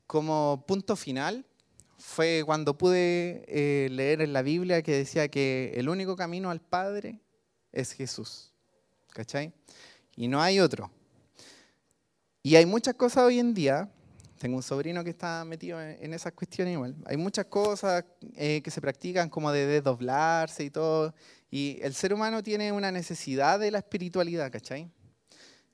como 0.06 0.66
punto 0.68 0.98
final 0.98 1.46
fue 2.00 2.44
cuando 2.46 2.78
pude 2.78 3.46
eh, 3.48 3.90
leer 3.92 4.22
en 4.22 4.34
la 4.34 4.42
Biblia 4.42 4.82
que 4.82 4.94
decía 4.94 5.28
que 5.28 5.74
el 5.76 5.90
único 5.90 6.16
camino 6.16 6.50
al 6.50 6.62
Padre 6.62 7.20
es 7.72 7.92
Jesús, 7.92 8.52
¿cachai? 9.10 9.54
Y 10.16 10.28
no 10.28 10.42
hay 10.42 10.60
otro. 10.60 10.92
Y 12.42 12.56
hay 12.56 12.66
muchas 12.66 12.96
cosas 12.96 13.26
hoy 13.26 13.40
en 13.40 13.54
día 13.54 13.92
tengo 14.40 14.56
un 14.56 14.64
sobrino 14.64 15.04
que 15.04 15.10
está 15.10 15.44
metido 15.44 15.82
en, 15.82 16.14
esas 16.14 16.32
cuestiones 16.32 16.74
igual. 16.74 16.96
Hay 17.06 17.18
muchas 17.18 17.46
cosas 17.46 18.06
eh, 18.36 18.62
que 18.64 18.72
se 18.72 18.80
practican 18.80 19.30
como 19.30 19.52
de 19.52 19.66
desdoblarse 19.66 20.64
y 20.64 20.70
todo. 20.70 21.14
Y 21.52 21.78
el 21.82 21.94
ser 21.94 22.14
humano 22.14 22.42
tiene 22.42 22.72
una 22.72 22.90
necesidad 22.90 23.60
de 23.60 23.70
la 23.70 23.80
espiritualidad, 23.80 24.50
¿cachai? 24.50 24.90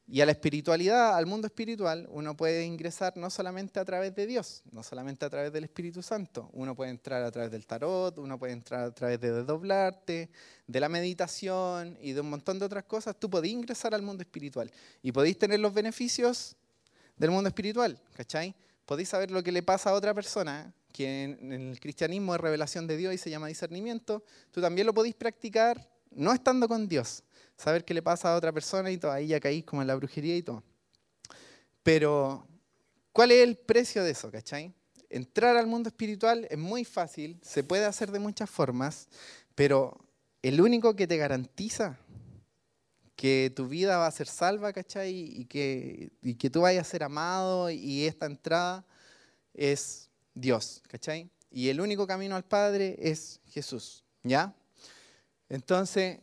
Y 0.07 0.21
a 0.21 0.25
la 0.25 0.33
espiritualidad, 0.33 1.15
al 1.15 1.25
mundo 1.25 1.47
espiritual, 1.47 2.07
uno 2.11 2.37
puede 2.37 2.63
ingresar 2.63 3.17
no 3.17 3.31
solamente 3.31 3.79
a 3.79 3.85
través 3.85 4.13
de 4.13 4.27
Dios, 4.27 4.61
no 4.71 4.83
solamente 4.83 5.25
a 5.25 5.29
través 5.31 5.51
del 5.51 5.63
Espíritu 5.63 6.03
Santo. 6.03 6.47
Uno 6.53 6.75
puede 6.75 6.91
entrar 6.91 7.23
a 7.23 7.31
través 7.31 7.49
del 7.49 7.65
tarot, 7.65 8.15
uno 8.19 8.37
puede 8.37 8.53
entrar 8.53 8.83
a 8.83 8.91
través 8.93 9.19
de 9.19 9.31
desdoblarte, 9.31 10.29
de 10.67 10.79
la 10.79 10.89
meditación 10.89 11.97
y 12.01 12.11
de 12.13 12.21
un 12.21 12.29
montón 12.29 12.59
de 12.59 12.65
otras 12.65 12.83
cosas. 12.83 13.15
Tú 13.19 13.31
podés 13.31 13.51
ingresar 13.51 13.95
al 13.95 14.03
mundo 14.03 14.21
espiritual 14.21 14.71
y 15.01 15.11
podéis 15.11 15.39
tener 15.39 15.59
los 15.59 15.73
beneficios 15.73 16.55
del 17.17 17.31
mundo 17.31 17.47
espiritual, 17.47 17.99
¿cachai? 18.13 18.53
Podéis 18.85 19.09
saber 19.09 19.31
lo 19.31 19.41
que 19.41 19.51
le 19.51 19.63
pasa 19.63 19.89
a 19.89 19.93
otra 19.93 20.13
persona, 20.13 20.71
que 20.93 21.23
en 21.23 21.51
el 21.51 21.79
cristianismo 21.79 22.35
es 22.35 22.41
revelación 22.41 22.85
de 22.85 22.95
Dios 22.95 23.13
y 23.13 23.17
se 23.17 23.31
llama 23.31 23.47
discernimiento, 23.47 24.23
tú 24.51 24.61
también 24.61 24.85
lo 24.85 24.93
podéis 24.93 25.15
practicar 25.15 25.89
no 26.11 26.31
estando 26.31 26.67
con 26.67 26.87
Dios, 26.87 27.23
saber 27.57 27.85
qué 27.85 27.93
le 27.93 28.01
pasa 28.01 28.33
a 28.33 28.37
otra 28.37 28.51
persona 28.51 28.91
y 28.91 28.97
todo, 28.97 29.11
ahí 29.11 29.27
ya 29.27 29.39
caís 29.39 29.63
como 29.63 29.81
en 29.81 29.87
la 29.87 29.95
brujería 29.95 30.35
y 30.35 30.43
todo. 30.43 30.63
Pero, 31.83 32.47
¿cuál 33.11 33.31
es 33.31 33.43
el 33.43 33.57
precio 33.57 34.03
de 34.03 34.11
eso, 34.11 34.31
cachai? 34.31 34.73
Entrar 35.09 35.55
al 35.55 35.67
mundo 35.67 35.89
espiritual 35.89 36.47
es 36.49 36.57
muy 36.57 36.83
fácil, 36.83 37.39
se 37.41 37.63
puede 37.63 37.85
hacer 37.85 38.11
de 38.11 38.19
muchas 38.19 38.49
formas, 38.49 39.07
pero 39.53 39.97
el 40.41 40.59
único 40.61 40.95
que 40.95 41.07
te 41.07 41.17
garantiza 41.17 41.97
que 43.15 43.51
tu 43.55 43.67
vida 43.67 43.97
va 43.97 44.07
a 44.07 44.11
ser 44.11 44.27
salva, 44.27 44.73
¿cachai? 44.73 45.13
Y 45.13 45.45
que, 45.45 46.11
y 46.21 46.35
que 46.35 46.49
tú 46.49 46.61
vayas 46.61 46.87
a 46.87 46.89
ser 46.89 47.03
amado 47.03 47.69
y 47.69 48.05
esta 48.05 48.25
entrada 48.25 48.85
es 49.53 50.09
Dios, 50.33 50.83
¿cachai? 50.87 51.29
Y 51.49 51.69
el 51.69 51.79
único 51.79 52.05
camino 52.05 52.35
al 52.35 52.43
Padre 52.43 52.97
es 52.99 53.39
Jesús, 53.47 54.03
¿ya? 54.23 54.53
Entonces, 55.47 56.19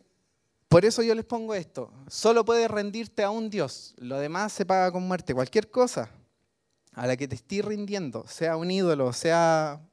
por 0.72 0.86
eso 0.86 1.02
yo 1.02 1.14
les 1.14 1.26
pongo 1.26 1.54
esto. 1.54 1.92
Solo 2.08 2.46
puedes 2.46 2.70
rendirte 2.70 3.22
a 3.22 3.28
un 3.28 3.50
Dios. 3.50 3.94
Lo 3.98 4.18
demás 4.18 4.54
se 4.54 4.64
paga 4.64 4.90
con 4.90 5.06
muerte. 5.06 5.34
Cualquier 5.34 5.70
cosa 5.70 6.08
a 6.94 7.06
la 7.06 7.14
que 7.14 7.28
te 7.28 7.34
estés 7.34 7.62
rindiendo, 7.62 8.26
sea 8.26 8.56
un 8.56 8.70
ídolo, 8.70 9.12
sea 9.12 9.86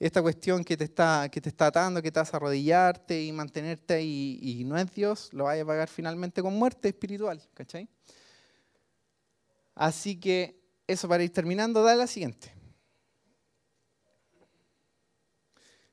esta 0.00 0.20
cuestión 0.22 0.64
que 0.64 0.76
te 0.76 0.82
está, 0.82 1.28
que 1.30 1.40
te 1.40 1.50
está 1.50 1.68
atando, 1.68 2.02
que 2.02 2.10
te 2.10 2.18
hace 2.18 2.34
arrodillarte 2.34 3.22
y 3.22 3.30
mantenerte 3.30 3.94
ahí 3.94 4.40
y 4.42 4.64
no 4.64 4.76
es 4.76 4.90
Dios, 4.90 5.28
lo 5.32 5.44
vaya 5.44 5.62
a 5.62 5.66
pagar 5.66 5.88
finalmente 5.88 6.42
con 6.42 6.58
muerte 6.58 6.88
espiritual, 6.88 7.40
¿cachai? 7.54 7.88
Así 9.76 10.18
que 10.18 10.60
eso 10.88 11.08
para 11.08 11.22
ir 11.22 11.32
terminando, 11.32 11.84
da 11.84 11.94
la 11.94 12.08
siguiente. 12.08 12.52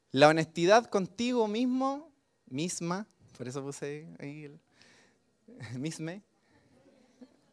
La 0.09 0.29
honestidad 0.29 0.87
contigo 0.87 1.47
mismo, 1.47 2.11
misma, 2.47 3.07
por 3.41 3.47
eso 3.47 3.63
puse 3.63 4.05
ahí 4.19 4.43
el 4.43 4.59
misme, 5.79 6.21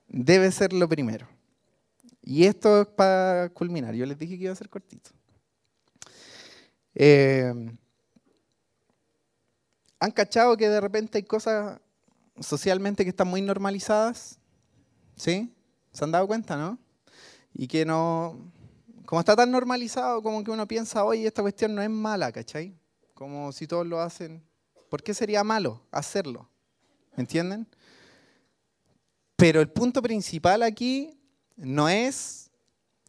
debe 0.06 0.52
ser 0.52 0.74
lo 0.74 0.86
primero. 0.86 1.26
Y 2.20 2.44
esto 2.44 2.82
es 2.82 2.88
para 2.88 3.48
culminar. 3.48 3.94
Yo 3.94 4.04
les 4.04 4.18
dije 4.18 4.36
que 4.36 4.44
iba 4.44 4.52
a 4.52 4.56
ser 4.56 4.68
cortito. 4.68 5.08
Eh, 6.94 7.54
¿Han 9.98 10.10
cachado 10.10 10.58
que 10.58 10.68
de 10.68 10.78
repente 10.78 11.16
hay 11.16 11.24
cosas 11.24 11.80
socialmente 12.38 13.02
que 13.02 13.08
están 13.08 13.28
muy 13.28 13.40
normalizadas? 13.40 14.38
¿Sí? 15.16 15.56
¿Se 15.90 16.04
han 16.04 16.12
dado 16.12 16.26
cuenta, 16.26 16.58
no? 16.58 16.78
Y 17.54 17.66
que 17.66 17.86
no... 17.86 18.52
Como 19.06 19.20
está 19.20 19.34
tan 19.34 19.50
normalizado, 19.50 20.22
como 20.22 20.44
que 20.44 20.50
uno 20.50 20.68
piensa, 20.68 21.02
oye, 21.02 21.26
esta 21.26 21.40
cuestión 21.40 21.74
no 21.74 21.80
es 21.80 21.88
mala, 21.88 22.30
¿cachai? 22.30 22.78
Como 23.14 23.52
si 23.52 23.66
todos 23.66 23.86
lo 23.86 24.02
hacen. 24.02 24.46
¿Por 24.88 25.02
qué 25.02 25.14
sería 25.14 25.44
malo 25.44 25.82
hacerlo? 25.90 26.48
¿Me 27.16 27.22
entienden? 27.22 27.66
Pero 29.36 29.60
el 29.60 29.70
punto 29.70 30.02
principal 30.02 30.62
aquí 30.62 31.18
no 31.56 31.88
es 31.88 32.50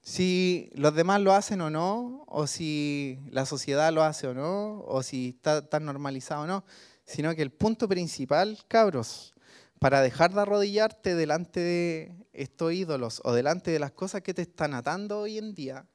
si 0.01 0.69
los 0.73 0.95
demás 0.95 1.21
lo 1.21 1.33
hacen 1.33 1.61
o 1.61 1.69
no, 1.69 2.23
o 2.27 2.47
si 2.47 3.19
la 3.29 3.45
sociedad 3.45 3.93
lo 3.93 4.03
hace 4.03 4.27
o 4.27 4.33
no, 4.33 4.81
o 4.81 5.03
si 5.03 5.29
está 5.29 5.67
tan 5.67 5.85
normalizado 5.85 6.43
o 6.43 6.47
no, 6.47 6.65
sino 7.05 7.35
que 7.35 7.41
el 7.41 7.51
punto 7.51 7.87
principal, 7.87 8.59
cabros, 8.67 9.33
para 9.79 10.01
dejar 10.01 10.33
de 10.33 10.41
arrodillarte 10.41 11.15
delante 11.15 11.59
de 11.59 12.27
estos 12.33 12.73
ídolos 12.73 13.21
o 13.23 13.33
delante 13.33 13.71
de 13.71 13.79
las 13.79 13.91
cosas 13.91 14.21
que 14.21 14.33
te 14.33 14.41
están 14.41 14.73
atando 14.73 15.19
hoy 15.19 15.37
en 15.37 15.53
día, 15.53 15.85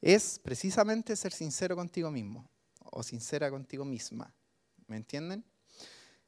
es 0.00 0.38
precisamente 0.38 1.14
ser 1.16 1.32
sincero 1.32 1.76
contigo 1.76 2.10
mismo 2.10 2.48
o 2.90 3.02
sincera 3.02 3.50
contigo 3.50 3.84
misma. 3.84 4.32
¿Me 4.90 4.96
entienden? 4.96 5.44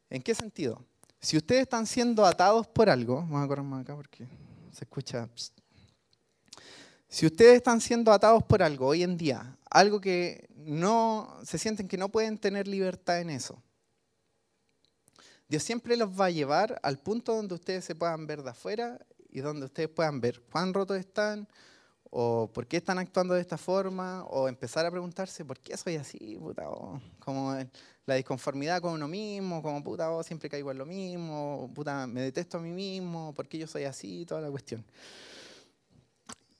¿En 0.09 0.22
qué 0.22 0.37
sentido? 0.37 0.87
Si 1.20 1.37
ustedes 1.37 1.62
están 1.62 1.85
siendo 1.85 2.25
atados 2.25 2.68
por 2.68 2.88
algo, 2.88 3.16
vamos 3.16 3.44
a 3.44 3.48
correr 3.48 3.64
más 3.64 3.81
acá 3.83 3.96
porque 3.96 4.29
se 4.70 4.85
escucha... 4.85 5.29
Si 7.09 7.27
ustedes 7.27 7.57
están 7.57 7.81
siendo 7.81 8.12
atados 8.12 8.44
por 8.44 8.62
algo 8.62 8.87
hoy 8.87 9.03
en 9.03 9.16
día, 9.16 9.59
algo 9.68 10.01
que 10.01 10.48
no 10.55 11.40
se 11.42 11.59
sienten 11.59 11.88
que 11.88 11.98
no 11.98 12.09
pueden 12.09 12.38
tener 12.38 12.68
libertad 12.68 13.20
en 13.20 13.31
eso, 13.31 13.61
Dios 15.48 15.64
siempre 15.64 15.96
los 15.96 16.09
va 16.18 16.27
a 16.27 16.31
llevar 16.31 16.79
al 16.85 17.01
punto 17.01 17.35
donde 17.35 17.57
ustedes 17.57 17.85
se 17.85 17.96
puedan 17.96 18.29
ver 18.29 18.44
de 18.44 18.51
afuera 18.51 19.05
y 19.29 19.40
donde 19.40 19.66
ustedes 19.66 19.88
puedan 19.88 20.20
ver 20.20 20.40
cuán 20.53 20.72
rotos 20.72 20.98
están 20.98 21.48
o 22.14 22.46
por 22.53 22.66
qué 22.66 22.77
están 22.77 22.98
actuando 22.98 23.33
de 23.33 23.40
esta 23.40 23.57
forma 23.57 24.25
o 24.25 24.46
empezar 24.46 24.85
a 24.85 24.90
preguntarse 24.90 25.46
por 25.46 25.59
qué 25.59 25.75
soy 25.79 25.96
así, 25.96 26.37
puta, 26.38 26.64
como 27.18 27.57
la 28.05 28.14
disconformidad 28.16 28.83
con 28.83 28.92
uno 28.92 29.09
mismo, 29.09 29.62
como 29.62 29.83
puta, 29.83 30.22
siempre 30.22 30.51
caigo 30.51 30.70
en 30.70 30.77
lo 30.77 30.85
mismo, 30.85 31.70
puta, 31.75 32.07
me 32.07 32.20
detesto 32.20 32.59
a 32.59 32.61
mí 32.61 32.70
mismo, 32.70 33.33
por 33.33 33.48
qué 33.48 33.57
yo 33.57 33.66
soy 33.66 33.85
así, 33.85 34.27
toda 34.27 34.42
la 34.42 34.51
cuestión. 34.51 34.85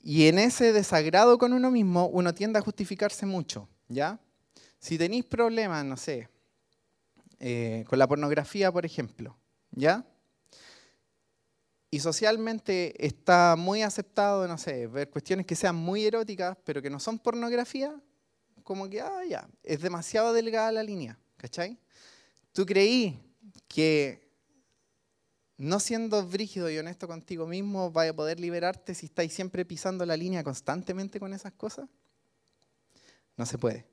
Y 0.01 0.27
en 0.27 0.39
ese 0.39 0.73
desagrado 0.73 1.37
con 1.37 1.53
uno 1.53 1.71
mismo, 1.71 2.07
uno 2.07 2.33
tiende 2.33 2.59
a 2.59 2.63
justificarse 2.63 3.27
mucho, 3.27 3.69
¿ya? 3.89 4.19
Si 4.79 4.97
tenéis 4.97 5.27
problemas, 5.27 5.85
no 5.85 5.99
sé, 5.99 6.31
eh, 7.41 7.85
con 7.89 7.99
la 7.99 8.09
pornografía, 8.09 8.73
por 8.73 8.87
ejemplo, 8.87 9.37
¿ya? 9.71 10.07
Y 11.95 12.01
socialmente 12.01 13.07
está 13.07 13.55
muy 13.55 13.83
aceptado, 13.83 14.49
no 14.49 14.57
sé, 14.57 14.87
ver 14.87 15.11
cuestiones 15.11 15.45
que 15.45 15.55
sean 15.55 15.77
muy 15.77 16.07
eróticas, 16.07 16.57
pero 16.65 16.81
que 16.81 16.89
no 16.89 16.99
son 16.99 17.19
pornografía, 17.19 17.95
como 18.63 18.89
que, 18.89 19.03
ah, 19.03 19.23
ya, 19.29 19.47
es 19.63 19.83
demasiado 19.83 20.33
delgada 20.33 20.73
la 20.73 20.83
línea, 20.83 21.19
¿cachai? 21.37 21.79
Tú 22.55 22.65
creí 22.65 23.21
que 23.69 24.27
no 25.59 25.79
siendo 25.81 26.27
brígido 26.27 26.71
y 26.71 26.79
honesto 26.79 27.07
contigo 27.07 27.47
mismo, 27.47 27.91
vaya 27.91 28.13
a 28.13 28.17
poder 28.17 28.41
liberarte 28.41 28.95
si 28.95 29.05
estáis 29.05 29.35
siempre 29.35 29.67
pisando 29.67 30.07
la 30.07 30.17
línea 30.17 30.43
constantemente 30.43 31.21
con 31.21 31.35
esas 31.35 31.53
cosas? 31.53 31.91
No 33.37 33.45
se 33.45 33.59
puede. 33.59 33.87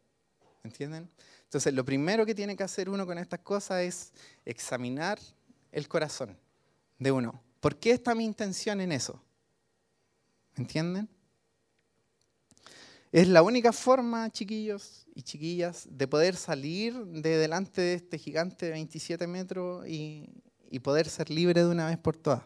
¿Entienden? 0.64 1.10
Entonces, 1.44 1.74
lo 1.74 1.84
primero 1.84 2.26
que 2.26 2.34
tiene 2.34 2.56
que 2.56 2.64
hacer 2.64 2.90
uno 2.90 3.06
con 3.06 3.18
estas 3.18 3.42
cosas 3.42 3.82
es 3.82 4.14
examinar 4.46 5.20
el 5.74 5.90
corazón 5.90 6.38
de 6.98 7.12
uno. 7.12 7.49
¿Por 7.60 7.78
qué 7.78 7.92
está 7.92 8.16
mi 8.16 8.26
intención 8.26 8.80
en 8.82 8.92
eso? 8.92 9.22
¿Entienden? 10.56 11.10
Es 13.12 13.28
la 13.28 13.42
única 13.42 13.74
forma, 13.74 14.30
chiquillos 14.30 15.08
y 15.16 15.24
chiquillas, 15.24 15.88
de 15.90 16.08
poder 16.08 16.36
salir 16.36 16.96
de 17.06 17.38
delante 17.38 17.82
de 17.82 17.96
este 17.96 18.18
gigante 18.18 18.68
de 18.68 18.74
27 18.74 19.26
metros 19.26 19.88
y, 19.88 20.30
y 20.70 20.80
poder 20.80 21.10
ser 21.10 21.30
libre 21.30 21.64
de 21.64 21.70
una 21.70 21.88
vez 21.88 21.98
por 21.98 22.16
todas. 22.16 22.44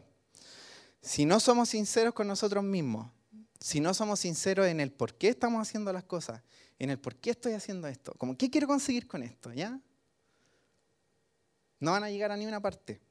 Si 1.02 1.26
no 1.26 1.42
somos 1.42 1.70
sinceros 1.70 2.14
con 2.14 2.28
nosotros 2.28 2.64
mismos, 2.64 3.12
si 3.60 3.82
no 3.82 3.94
somos 3.94 4.22
sinceros 4.22 4.68
en 4.68 4.80
el 4.80 4.92
por 4.92 5.16
qué 5.16 5.30
estamos 5.30 5.62
haciendo 5.62 5.92
las 5.92 6.06
cosas, 6.06 6.42
en 6.80 6.90
el 6.90 7.00
por 7.00 7.16
qué 7.18 7.32
estoy 7.32 7.54
haciendo 7.54 7.88
esto, 7.88 8.14
como 8.18 8.38
qué 8.38 8.50
quiero 8.50 8.68
conseguir 8.68 9.08
con 9.08 9.22
esto, 9.22 9.52
¿ya? 9.52 9.80
No 11.80 11.92
van 11.92 12.04
a 12.06 12.10
llegar 12.10 12.32
a 12.32 12.38
ninguna 12.38 12.62
parte. 12.62 13.02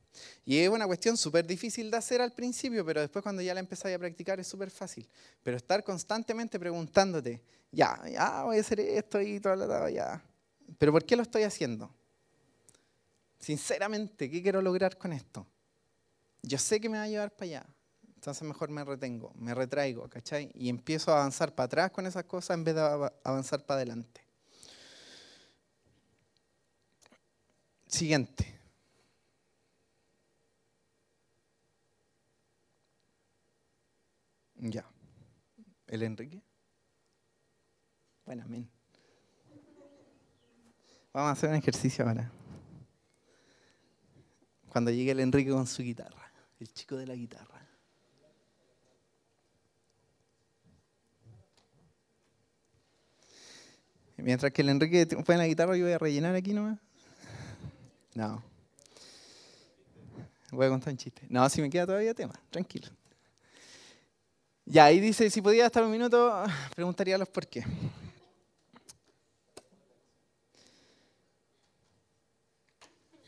Y 0.45 0.59
es 0.59 0.69
una 0.69 0.87
cuestión 0.87 1.17
súper 1.17 1.47
difícil 1.47 1.91
de 1.91 1.97
hacer 1.97 2.21
al 2.21 2.33
principio, 2.33 2.85
pero 2.85 3.01
después 3.01 3.23
cuando 3.23 3.43
ya 3.43 3.55
la 3.55 3.61
empezáis 3.61 3.97
a 3.97 3.99
practicar 3.99 4.41
es 4.41 4.47
súper 4.47 4.71
fácil. 4.71 5.09
Pero 5.43 5.57
estar 5.57 5.83
constantemente 5.85 6.59
preguntándote, 6.59 7.43
ya, 7.71 8.01
ya, 8.11 8.45
voy 8.45 8.59
a 8.59 8.61
hacer 8.61 8.81
esto 8.81 9.21
y 9.21 9.41
todo, 9.41 9.67
todo, 9.67 9.89
ya. 9.89 10.23
Pero 10.79 10.93
¿por 10.93 11.05
qué 11.05 11.17
lo 11.17 11.23
estoy 11.23 11.43
haciendo? 11.45 11.91
Sinceramente, 13.39 14.31
¿qué 14.31 14.43
quiero 14.43 14.63
lograr 14.63 14.97
con 14.99 15.13
esto? 15.13 15.47
Yo 16.43 16.59
sé 16.59 16.81
que 16.81 16.89
me 16.89 16.99
va 16.99 17.05
a 17.05 17.09
llevar 17.09 17.31
para 17.33 17.45
allá. 17.45 17.67
Entonces 18.15 18.43
mejor 18.47 18.69
me 18.71 18.85
retengo, 18.85 19.33
me 19.35 19.53
retraigo, 19.53 20.09
¿cachai? 20.09 20.51
Y 20.55 20.69
empiezo 20.69 21.13
a 21.13 21.19
avanzar 21.19 21.55
para 21.55 21.65
atrás 21.67 21.91
con 21.91 22.07
esas 22.07 22.25
cosas 22.25 22.57
en 22.57 22.63
vez 22.63 22.77
de 22.77 23.11
avanzar 23.25 23.65
para 23.65 23.79
adelante. 23.79 24.21
Siguiente. 27.89 28.62
Ya. 34.63 34.85
¿El 35.89 36.05
Enrique? 36.05 36.41
Bueno, 38.25 38.45
amén. 38.45 38.71
Vamos 41.13 41.31
a 41.31 41.33
hacer 41.33 41.51
un 41.51 41.57
ejercicio 41.57 42.07
ahora. 42.07 42.31
Cuando 44.69 44.93
llegue 44.93 45.11
el 45.11 45.21
Enrique 45.21 45.51
con 45.51 45.67
su 45.67 45.83
guitarra, 45.83 46.33
el 46.61 46.73
chico 46.73 46.97
de 46.97 47.07
la 47.09 47.15
guitarra. 47.15 47.67
Mientras 54.17 54.53
que 54.53 54.63
el 54.63 54.69
Enrique 54.69 55.07
pone 55.07 55.39
la 55.39 55.47
guitarra, 55.49 55.77
yo 55.77 55.85
voy 55.85 55.93
a 55.93 55.99
rellenar 55.99 56.37
aquí 56.37 56.55
nomás. 56.55 56.79
No. 58.15 58.45
Voy 60.53 60.67
a 60.67 60.69
contar 60.69 60.93
un 60.93 60.99
chiste. 60.99 61.27
No, 61.29 61.49
si 61.49 61.61
me 61.61 61.69
queda 61.69 61.85
todavía 61.85 62.15
tema, 62.15 62.35
tranquilo. 62.51 62.89
Ya, 64.65 64.85
ahí 64.85 65.01
dice, 65.01 65.29
si 65.29 65.43
podía 65.43 65.67
estar 65.67 65.83
un 65.83 65.91
minuto, 65.91 66.45
preguntaría 66.75 67.19
los 67.19 67.29
por 67.29 67.47
qué. 67.47 67.65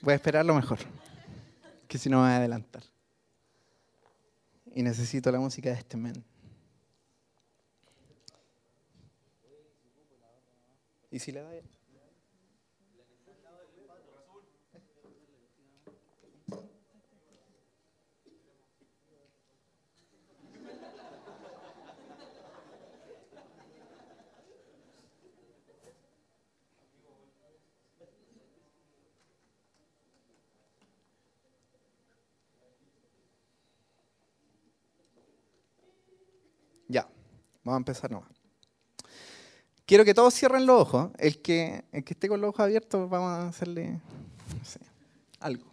Voy 0.00 0.12
a 0.12 0.16
esperar 0.16 0.44
lo 0.44 0.54
mejor, 0.54 0.78
que 1.88 1.96
si 1.98 2.10
no 2.10 2.18
me 2.18 2.24
voy 2.24 2.32
a 2.32 2.36
adelantar. 2.36 2.82
Y 4.74 4.82
necesito 4.82 5.32
la 5.32 5.38
música 5.38 5.70
de 5.70 5.76
este 5.76 5.96
men. 5.96 6.22
¿Y 11.10 11.18
si 11.20 11.32
le 11.32 11.40
da? 11.40 11.50
Ya, 36.88 37.08
vamos 37.64 37.78
a 37.78 37.78
empezar 37.78 38.10
nomás. 38.10 38.30
Quiero 39.86 40.04
que 40.04 40.14
todos 40.14 40.32
cierren 40.34 40.64
los 40.64 40.80
ojos. 40.80 41.10
El 41.18 41.42
que, 41.42 41.84
el 41.92 42.04
que 42.04 42.14
esté 42.14 42.28
con 42.28 42.40
los 42.40 42.50
ojos 42.50 42.60
abiertos, 42.60 43.08
vamos 43.10 43.30
a 43.30 43.48
hacerle 43.48 44.00
no 44.58 44.64
sé, 44.64 44.80
algo. 45.40 45.64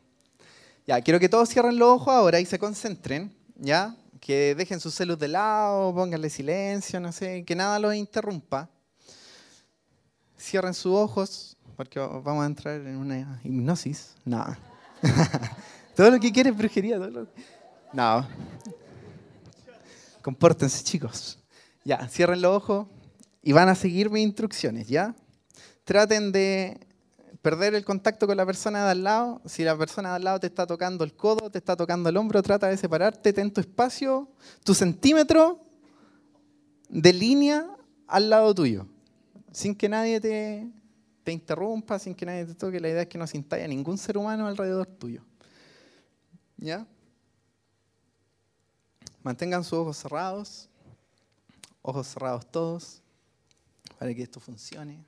Ya, 0.85 0.99
quiero 1.01 1.19
que 1.19 1.29
todos 1.29 1.49
cierren 1.49 1.77
los 1.77 1.89
ojos 1.89 2.13
ahora 2.13 2.39
y 2.39 2.45
se 2.45 2.59
concentren, 2.59 3.33
¿ya? 3.55 3.95
Que 4.19 4.55
dejen 4.55 4.79
sus 4.79 4.95
celos 4.95 5.17
de 5.19 5.27
lado, 5.27 5.93
pónganle 5.93 6.29
silencio, 6.29 6.99
no 6.99 7.11
sé, 7.11 7.45
que 7.45 7.55
nada 7.55 7.79
los 7.79 7.95
interrumpa. 7.95 8.69
Cierren 10.37 10.73
sus 10.73 10.93
ojos, 10.93 11.55
porque 11.77 11.99
vamos 11.99 12.43
a 12.43 12.47
entrar 12.47 12.81
en 12.81 12.97
una 12.97 13.39
hipnosis. 13.43 14.15
No. 14.25 14.45
todo 15.95 16.11
lo 16.11 16.19
que 16.19 16.31
quieres 16.31 16.55
brujería. 16.55 16.97
Todo 16.97 17.09
lo... 17.09 17.27
No. 17.93 18.27
Compórtense, 20.21 20.83
chicos. 20.83 21.40
Ya, 21.83 22.07
cierren 22.07 22.41
los 22.41 22.55
ojos 22.55 22.87
y 23.41 23.53
van 23.53 23.69
a 23.69 23.75
seguir 23.75 24.09
mis 24.09 24.23
instrucciones, 24.23 24.87
¿ya? 24.87 25.15
Traten 25.83 26.31
de 26.31 26.87
perder 27.41 27.73
el 27.73 27.83
contacto 27.83 28.27
con 28.27 28.37
la 28.37 28.45
persona 28.45 28.85
de 28.85 28.91
al 28.91 29.03
lado. 29.03 29.41
Si 29.45 29.63
la 29.63 29.77
persona 29.77 30.09
de 30.09 30.15
al 30.15 30.23
lado 30.23 30.39
te 30.39 30.47
está 30.47 30.67
tocando 30.67 31.03
el 31.03 31.15
codo, 31.15 31.49
te 31.49 31.57
está 31.57 31.75
tocando 31.75 32.09
el 32.09 32.17
hombro, 32.17 32.41
trata 32.43 32.67
de 32.67 32.77
separarte, 32.77 33.33
ten 33.33 33.51
tu 33.51 33.61
espacio, 33.61 34.29
tu 34.63 34.73
centímetro 34.73 35.59
de 36.89 37.13
línea 37.13 37.67
al 38.07 38.29
lado 38.29 38.53
tuyo, 38.53 38.85
sin 39.51 39.73
que 39.75 39.89
nadie 39.89 40.19
te, 40.19 40.69
te 41.23 41.31
interrumpa, 41.31 41.97
sin 41.97 42.13
que 42.13 42.25
nadie 42.25 42.45
te 42.45 42.55
toque. 42.55 42.79
La 42.79 42.89
idea 42.89 43.01
es 43.03 43.07
que 43.07 43.17
no 43.17 43.25
se 43.25 43.67
ningún 43.67 43.97
ser 43.97 44.17
humano 44.17 44.47
alrededor 44.47 44.85
tuyo. 44.85 45.23
¿Ya? 46.57 46.85
Mantengan 49.23 49.63
sus 49.63 49.73
ojos 49.73 49.97
cerrados, 49.97 50.69
ojos 51.81 52.07
cerrados 52.07 52.45
todos 52.49 53.01
para 53.97 54.13
que 54.13 54.23
esto 54.23 54.39
funcione. 54.39 55.03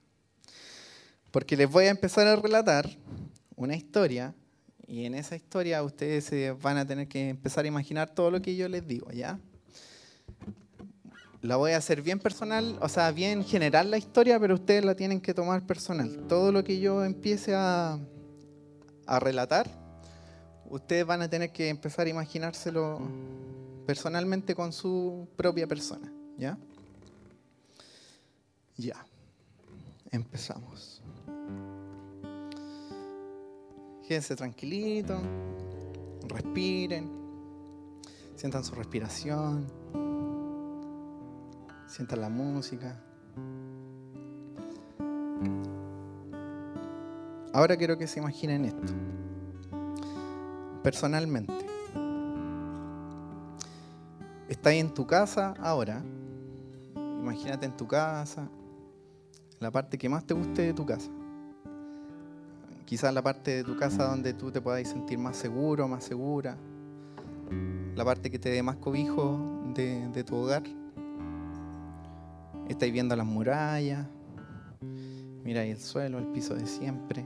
Porque 1.32 1.58
les 1.58 1.70
voy 1.70 1.86
a 1.86 1.90
empezar 1.90 2.28
a 2.28 2.36
relatar 2.36 2.90
una 3.56 3.76
historia 3.76 4.34
y 4.88 5.06
en 5.06 5.16
esa 5.16 5.36
historia 5.36 5.82
ustedes 5.84 6.32
van 6.62 6.78
a 6.78 6.86
tener 6.86 7.08
que 7.08 7.30
empezar 7.30 7.66
a 7.66 7.68
imaginar 7.68 8.14
todo 8.14 8.30
lo 8.30 8.42
que 8.42 8.56
yo 8.56 8.68
les 8.68 8.86
digo, 8.86 9.12
¿ya? 9.12 9.40
La 11.42 11.56
voy 11.56 11.72
a 11.72 11.78
hacer 11.78 12.02
bien 12.02 12.20
personal, 12.20 12.78
o 12.80 12.88
sea, 12.88 13.12
bien 13.12 13.44
general 13.44 13.92
la 13.92 13.98
historia, 13.98 14.40
pero 14.40 14.54
ustedes 14.54 14.86
la 14.86 14.96
tienen 14.96 15.20
que 15.20 15.34
tomar 15.34 15.66
personal. 15.66 16.26
Todo 16.28 16.52
lo 16.52 16.64
que 16.64 16.80
yo 16.80 17.04
empiece 17.04 17.54
a, 17.54 18.00
a 19.06 19.20
relatar, 19.20 19.70
ustedes 20.70 21.06
van 21.06 21.22
a 21.22 21.30
tener 21.30 21.52
que 21.52 21.70
empezar 21.70 22.08
a 22.08 22.10
imaginárselo 22.10 23.02
personalmente 23.86 24.56
con 24.56 24.72
su 24.72 25.28
propia 25.36 25.68
persona, 25.68 26.12
¿ya? 28.78 29.06
Empezamos. 30.12 31.02
Quédense 34.08 34.36
tranquilito, 34.36 35.20
respiren, 36.28 37.10
sientan 38.36 38.64
su 38.64 38.76
respiración, 38.76 39.66
sientan 41.88 42.22
la 42.22 42.30
música. 42.30 43.02
Ahora 47.54 47.78
quiero 47.78 47.98
que 47.98 48.08
se 48.08 48.20
imaginen 48.20 48.66
esto. 48.66 48.94
Personalmente, 50.84 51.66
estás 54.50 54.74
en 54.74 54.94
tu 54.94 55.08
casa 55.08 55.54
ahora. 55.60 56.04
Imagínate 57.34 57.66
en 57.66 57.76
tu 57.76 57.88
casa, 57.88 58.48
la 59.60 59.72
parte 59.72 59.98
que 59.98 60.08
más 60.08 60.24
te 60.24 60.36
guste 60.36 60.62
de 60.62 60.72
tu 60.72 60.86
casa. 60.86 61.10
Quizás 62.86 63.12
la 63.12 63.24
parte 63.24 63.50
de 63.50 63.64
tu 63.64 63.76
casa 63.76 64.06
donde 64.06 64.36
tú 64.36 64.52
te 64.52 64.62
puedas 64.62 64.88
sentir 64.88 65.18
más 65.18 65.36
seguro, 65.36 65.88
más 65.88 66.04
segura. 66.04 66.56
La 67.96 68.06
parte 68.06 68.30
que 68.30 68.38
te 68.38 68.50
dé 68.50 68.62
más 68.62 68.76
cobijo 68.76 69.64
de, 69.74 70.24
tu 70.24 70.36
hogar. 70.36 70.62
Estáis 72.70 72.94
viendo 72.94 73.16
las 73.16 73.26
murallas. 73.26 74.06
Miráis 75.44 75.76
el 75.76 75.82
suelo, 75.82 76.20
el 76.20 76.28
piso 76.28 76.54
de 76.54 76.68
siempre. 76.68 77.26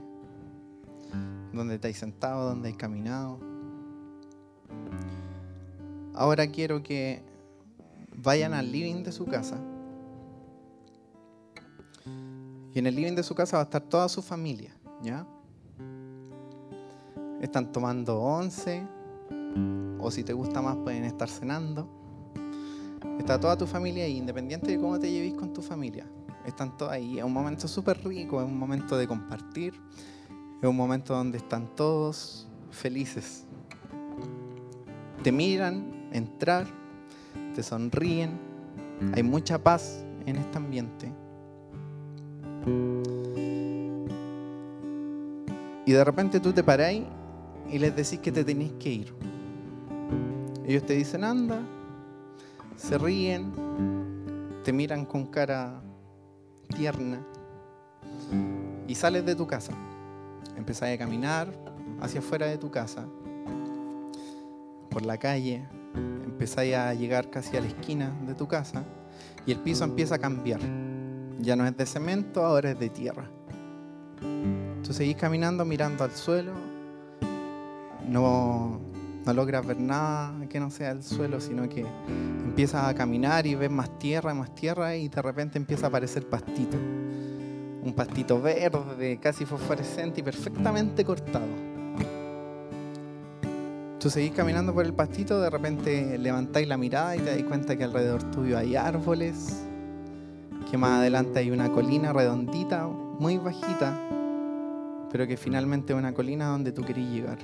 Donde 1.52 1.74
estáis 1.74 1.98
sentado, 1.98 2.48
donde 2.48 2.68
hay 2.68 2.74
caminado. 2.74 3.38
Ahora 6.14 6.46
quiero 6.46 6.82
que 6.82 7.20
vayan 8.16 8.54
al 8.54 8.72
living 8.72 9.02
de 9.02 9.12
su 9.12 9.26
casa 9.26 9.60
y 12.74 12.78
en 12.78 12.86
el 12.86 12.94
living 12.94 13.14
de 13.14 13.22
su 13.22 13.34
casa 13.34 13.56
va 13.56 13.62
a 13.62 13.64
estar 13.64 13.82
toda 13.82 14.08
su 14.08 14.22
familia, 14.22 14.72
¿ya? 15.02 15.26
Están 17.40 17.72
tomando 17.72 18.20
once, 18.20 18.86
o 19.98 20.10
si 20.10 20.22
te 20.24 20.32
gusta 20.32 20.60
más 20.62 20.76
pueden 20.76 21.04
estar 21.04 21.28
cenando. 21.28 21.88
Está 23.18 23.38
toda 23.38 23.56
tu 23.56 23.66
familia 23.66 24.04
ahí, 24.04 24.16
independiente 24.16 24.70
de 24.70 24.78
cómo 24.78 24.98
te 24.98 25.10
lleves 25.10 25.34
con 25.34 25.52
tu 25.52 25.62
familia. 25.62 26.06
Están 26.44 26.76
todos 26.76 26.92
ahí. 26.92 27.18
Es 27.18 27.24
un 27.24 27.32
momento 27.32 27.68
súper 27.68 28.02
rico, 28.04 28.40
es 28.40 28.46
un 28.46 28.58
momento 28.58 28.96
de 28.96 29.06
compartir, 29.06 29.74
es 30.62 30.68
un 30.68 30.76
momento 30.76 31.14
donde 31.14 31.38
están 31.38 31.74
todos 31.74 32.48
felices. 32.70 33.44
Te 35.22 35.32
miran 35.32 36.08
entrar, 36.12 36.66
te 37.54 37.62
sonríen, 37.62 38.46
Hay 39.14 39.22
mucha 39.22 39.62
paz 39.62 40.04
en 40.26 40.36
este 40.36 40.56
ambiente. 40.56 41.12
Y 45.86 45.92
de 45.92 46.04
repente 46.04 46.38
tú 46.38 46.52
te 46.52 46.62
paráis 46.62 47.04
y 47.70 47.78
les 47.78 47.96
decís 47.96 48.18
que 48.18 48.30
te 48.30 48.44
tenéis 48.44 48.72
que 48.78 48.90
ir. 48.90 49.14
Ellos 50.66 50.84
te 50.84 50.92
dicen, 50.92 51.24
anda, 51.24 51.62
se 52.76 52.98
ríen, 52.98 53.52
te 54.64 54.72
miran 54.72 55.06
con 55.06 55.24
cara 55.26 55.80
tierna 56.76 57.20
y 58.86 58.94
sales 58.94 59.24
de 59.24 59.34
tu 59.34 59.46
casa. 59.46 59.72
Empezás 60.56 60.90
a 60.90 60.98
caminar 60.98 61.48
hacia 62.00 62.20
afuera 62.20 62.46
de 62.46 62.58
tu 62.58 62.70
casa, 62.70 63.06
por 64.90 65.06
la 65.06 65.16
calle, 65.16 65.62
empezáis 66.24 66.74
a 66.74 66.92
llegar 66.92 67.30
casi 67.30 67.56
a 67.56 67.60
la 67.60 67.66
esquina 67.66 68.14
de 68.26 68.34
tu 68.34 68.46
casa 68.46 68.84
y 69.46 69.52
el 69.52 69.58
piso 69.58 69.84
empieza 69.84 70.16
a 70.16 70.18
cambiar. 70.18 70.60
Ya 71.38 71.56
no 71.56 71.66
es 71.66 71.76
de 71.76 71.86
cemento, 71.86 72.44
ahora 72.44 72.72
es 72.72 72.78
de 72.78 72.88
tierra. 72.88 73.30
Tú 74.82 74.92
seguís 74.92 75.16
caminando 75.16 75.64
mirando 75.64 76.04
al 76.04 76.12
suelo, 76.12 76.52
no, 78.08 78.80
no 79.24 79.32
logras 79.32 79.66
ver 79.66 79.78
nada 79.78 80.32
que 80.48 80.58
no 80.58 80.70
sea 80.70 80.90
el 80.90 81.02
suelo, 81.02 81.40
sino 81.40 81.68
que 81.68 81.84
empiezas 82.44 82.84
a 82.84 82.94
caminar 82.94 83.46
y 83.46 83.54
ves 83.54 83.70
más 83.70 83.98
tierra, 83.98 84.34
más 84.34 84.54
tierra 84.54 84.96
y 84.96 85.08
de 85.08 85.22
repente 85.22 85.58
empieza 85.58 85.86
a 85.86 85.88
aparecer 85.90 86.28
pastito. 86.28 86.76
Un 86.76 87.92
pastito 87.94 88.40
verde, 88.40 89.18
casi 89.20 89.44
fosforescente 89.44 90.20
y 90.20 90.22
perfectamente 90.22 91.04
cortado. 91.04 91.46
Tú 94.00 94.10
seguís 94.10 94.32
caminando 94.32 94.72
por 94.72 94.84
el 94.84 94.94
pastito, 94.94 95.40
de 95.40 95.50
repente 95.50 96.18
levantáis 96.18 96.66
la 96.66 96.76
mirada 96.76 97.16
y 97.16 97.18
te 97.20 97.36
das 97.36 97.42
cuenta 97.44 97.76
que 97.76 97.84
alrededor 97.84 98.22
tuyo 98.30 98.56
hay 98.56 98.76
árboles, 98.76 99.67
que 100.70 100.76
más 100.76 100.98
adelante 100.98 101.38
hay 101.38 101.50
una 101.50 101.70
colina 101.72 102.12
redondita, 102.12 102.86
muy 102.86 103.38
bajita, 103.38 103.98
pero 105.10 105.26
que 105.26 105.36
finalmente 105.36 105.92
es 105.92 105.98
una 105.98 106.12
colina 106.12 106.48
donde 106.48 106.72
tú 106.72 106.82
querías 106.82 107.10
llegar. 107.10 107.38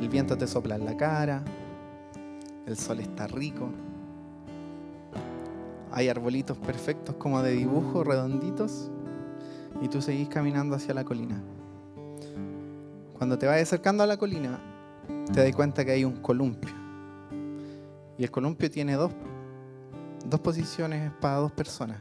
El 0.00 0.08
viento 0.08 0.38
te 0.38 0.46
sopla 0.46 0.76
en 0.76 0.84
la 0.84 0.96
cara, 0.96 1.42
el 2.66 2.76
sol 2.76 3.00
está 3.00 3.26
rico, 3.26 3.68
hay 5.92 6.08
arbolitos 6.08 6.56
perfectos 6.58 7.16
como 7.16 7.42
de 7.42 7.52
dibujo, 7.52 8.04
redonditos, 8.04 8.90
y 9.82 9.88
tú 9.88 10.00
seguís 10.00 10.28
caminando 10.28 10.76
hacia 10.76 10.94
la 10.94 11.04
colina. 11.04 11.42
Cuando 13.16 13.36
te 13.36 13.46
vas 13.46 13.60
acercando 13.60 14.02
a 14.02 14.06
la 14.06 14.16
colina, 14.16 14.58
te 15.32 15.42
das 15.42 15.54
cuenta 15.54 15.84
que 15.84 15.90
hay 15.90 16.04
un 16.04 16.16
columpio. 16.16 16.72
Y 18.16 18.24
el 18.24 18.30
columpio 18.30 18.70
tiene 18.70 18.94
dos, 18.94 19.12
dos 20.28 20.40
posiciones 20.40 21.10
para 21.20 21.36
dos 21.36 21.52
personas. 21.52 21.98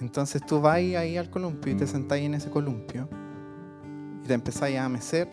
Entonces 0.00 0.44
tú 0.44 0.60
vas 0.60 0.76
ahí 0.76 1.16
al 1.16 1.30
columpio 1.30 1.72
y 1.72 1.76
te 1.76 1.86
sentás 1.86 2.18
en 2.18 2.34
ese 2.34 2.50
columpio 2.50 3.08
y 4.22 4.26
te 4.26 4.34
empezáis 4.34 4.78
a 4.78 4.88
mecer 4.88 5.28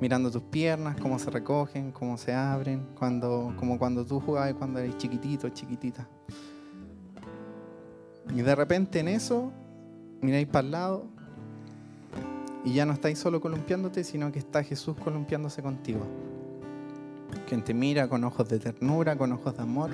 mirando 0.00 0.30
tus 0.30 0.42
piernas, 0.42 0.96
cómo 1.00 1.18
se 1.18 1.30
recogen, 1.30 1.90
cómo 1.90 2.18
se 2.18 2.34
abren, 2.34 2.86
cuando, 2.98 3.54
como 3.58 3.78
cuando 3.78 4.04
tú 4.04 4.20
jugabas 4.20 4.52
cuando 4.54 4.80
eres 4.80 4.98
chiquitito, 4.98 5.48
chiquitita. 5.48 6.06
Y 8.34 8.42
de 8.42 8.54
repente 8.54 9.00
en 9.00 9.08
eso 9.08 9.52
miráis 10.20 10.46
para 10.46 10.64
el 10.64 10.70
lado 10.72 11.06
y 12.64 12.74
ya 12.74 12.84
no 12.84 12.92
estáis 12.92 13.18
solo 13.18 13.40
columpiándote, 13.40 14.04
sino 14.04 14.32
que 14.32 14.38
está 14.38 14.62
Jesús 14.62 14.96
columpiándose 15.02 15.62
contigo. 15.62 16.06
Quien 17.48 17.62
te 17.62 17.74
mira 17.74 18.08
con 18.08 18.24
ojos 18.24 18.48
de 18.48 18.58
ternura, 18.58 19.16
con 19.16 19.32
ojos 19.32 19.56
de 19.56 19.62
amor 19.62 19.90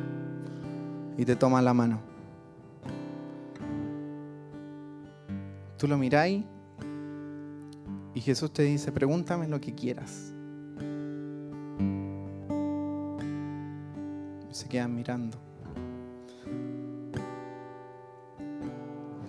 y 1.16 1.24
te 1.24 1.36
toma 1.36 1.60
la 1.60 1.74
mano. 1.74 2.00
Tú 5.76 5.88
lo 5.88 5.96
miráis 5.96 6.44
y 8.14 8.20
Jesús 8.20 8.52
te 8.52 8.62
dice, 8.62 8.92
pregúntame 8.92 9.48
lo 9.48 9.60
que 9.60 9.74
quieras. 9.74 10.32
Se 14.50 14.68
quedan 14.68 14.94
mirando. 14.94 15.38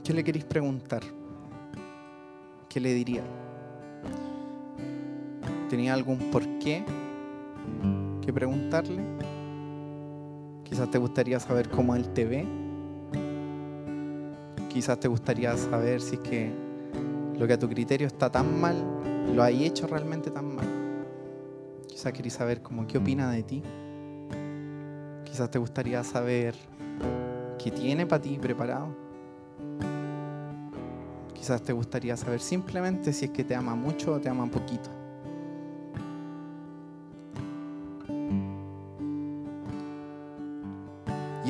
¿Qué 0.04 0.14
le 0.14 0.24
queréis 0.24 0.46
preguntar? 0.46 1.04
¿Qué 2.68 2.80
le 2.80 2.94
diría? 2.94 3.24
¿Tenía 5.70 5.94
algún 5.94 6.32
porqué 6.32 6.84
que 8.21 8.32
preguntarle? 8.32 9.02
Quizás 10.63 10.89
te 10.89 10.97
gustaría 10.97 11.39
saber 11.39 11.69
cómo 11.69 11.95
él 11.95 12.08
te 12.13 12.26
ve. 12.26 12.45
Quizás 14.69 15.00
te 15.00 15.08
gustaría 15.08 15.58
saber 15.58 16.00
si 16.00 16.15
es 16.15 16.21
que 16.21 16.52
lo 17.38 17.45
que 17.45 17.54
a 17.54 17.60
tu 17.60 17.67
criterio 17.67 18.08
está 18.08 18.32
tan 18.32 18.62
mal, 18.62 18.76
lo 19.36 19.43
hay 19.43 19.65
hecho 19.65 19.88
realmente 19.88 20.32
tan 20.32 20.56
mal. 20.56 20.67
Quizás 21.88 22.13
querías 22.13 22.36
saber 22.36 22.62
cómo 22.62 22.88
qué 22.88 22.97
opina 22.97 23.32
de 23.32 23.43
ti. 23.43 23.63
Quizás 25.26 25.52
te 25.52 25.60
gustaría 25.60 26.04
saber 26.04 26.56
qué 27.58 27.71
tiene 27.71 28.06
para 28.06 28.21
ti 28.21 28.38
preparado. 28.41 28.95
Quizás 31.34 31.62
te 31.63 31.74
gustaría 31.74 32.15
saber 32.15 32.39
simplemente 32.39 33.12
si 33.12 33.26
es 33.26 33.32
que 33.32 33.43
te 33.43 33.56
ama 33.56 33.76
mucho 33.76 34.13
o 34.13 34.19
te 34.21 34.30
ama 34.30 34.45
poquito. 34.45 35.01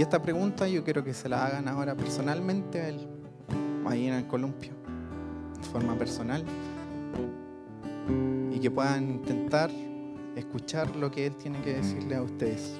Y 0.01 0.03
esta 0.03 0.19
pregunta 0.19 0.67
yo 0.67 0.83
quiero 0.83 1.03
que 1.03 1.13
se 1.13 1.29
la 1.29 1.45
hagan 1.45 1.67
ahora 1.67 1.93
personalmente 1.93 2.81
a 2.81 2.89
él, 2.89 3.07
ahí 3.85 4.07
en 4.07 4.15
el 4.15 4.25
columpio, 4.25 4.71
de 5.55 5.63
forma 5.67 5.93
personal, 5.93 6.43
y 8.51 8.59
que 8.59 8.71
puedan 8.71 9.03
intentar 9.03 9.69
escuchar 10.35 10.95
lo 10.95 11.11
que 11.11 11.27
él 11.27 11.35
tiene 11.35 11.61
que 11.61 11.75
decirle 11.75 12.15
a 12.15 12.23
ustedes 12.23 12.79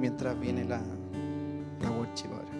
mientras 0.00 0.40
viene 0.40 0.64
la, 0.64 0.82
la. 1.82 2.59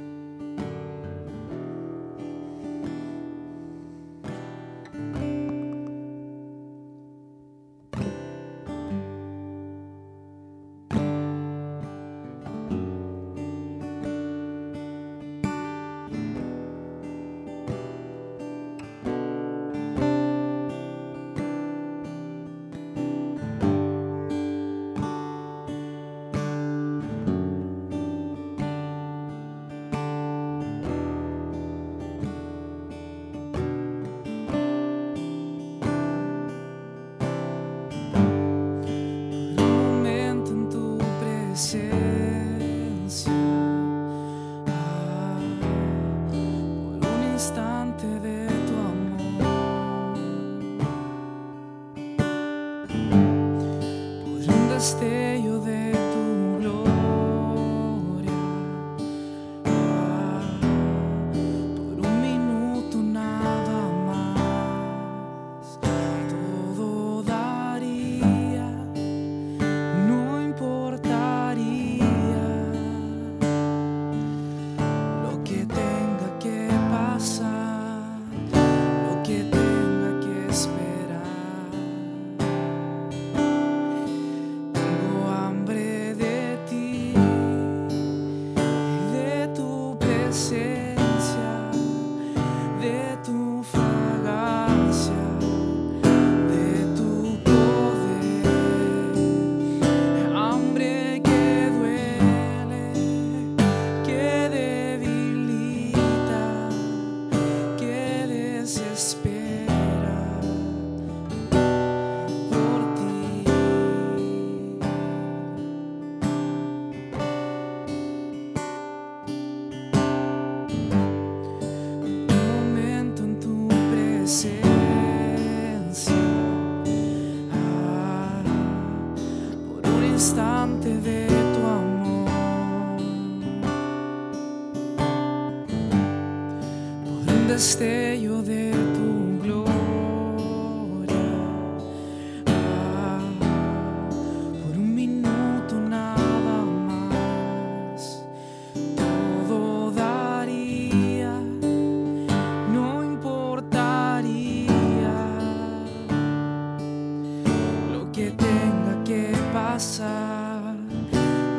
Que 158.20 158.30
tenga 158.32 159.02
que 159.02 159.32
pasar, 159.50 160.74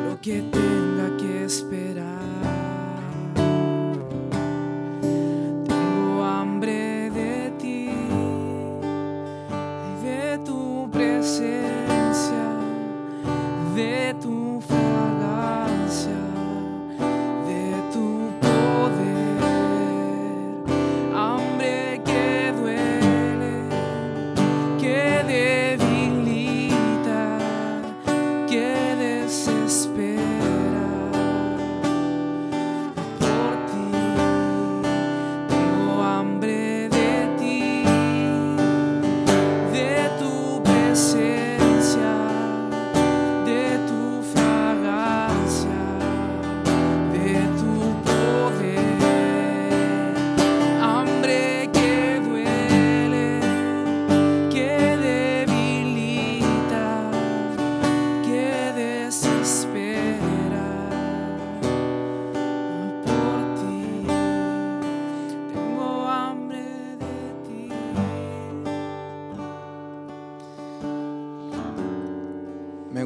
lo 0.08 0.20
que 0.20 0.42
tenga 0.42 1.16
que 1.16 1.44
esperar. 1.44 2.21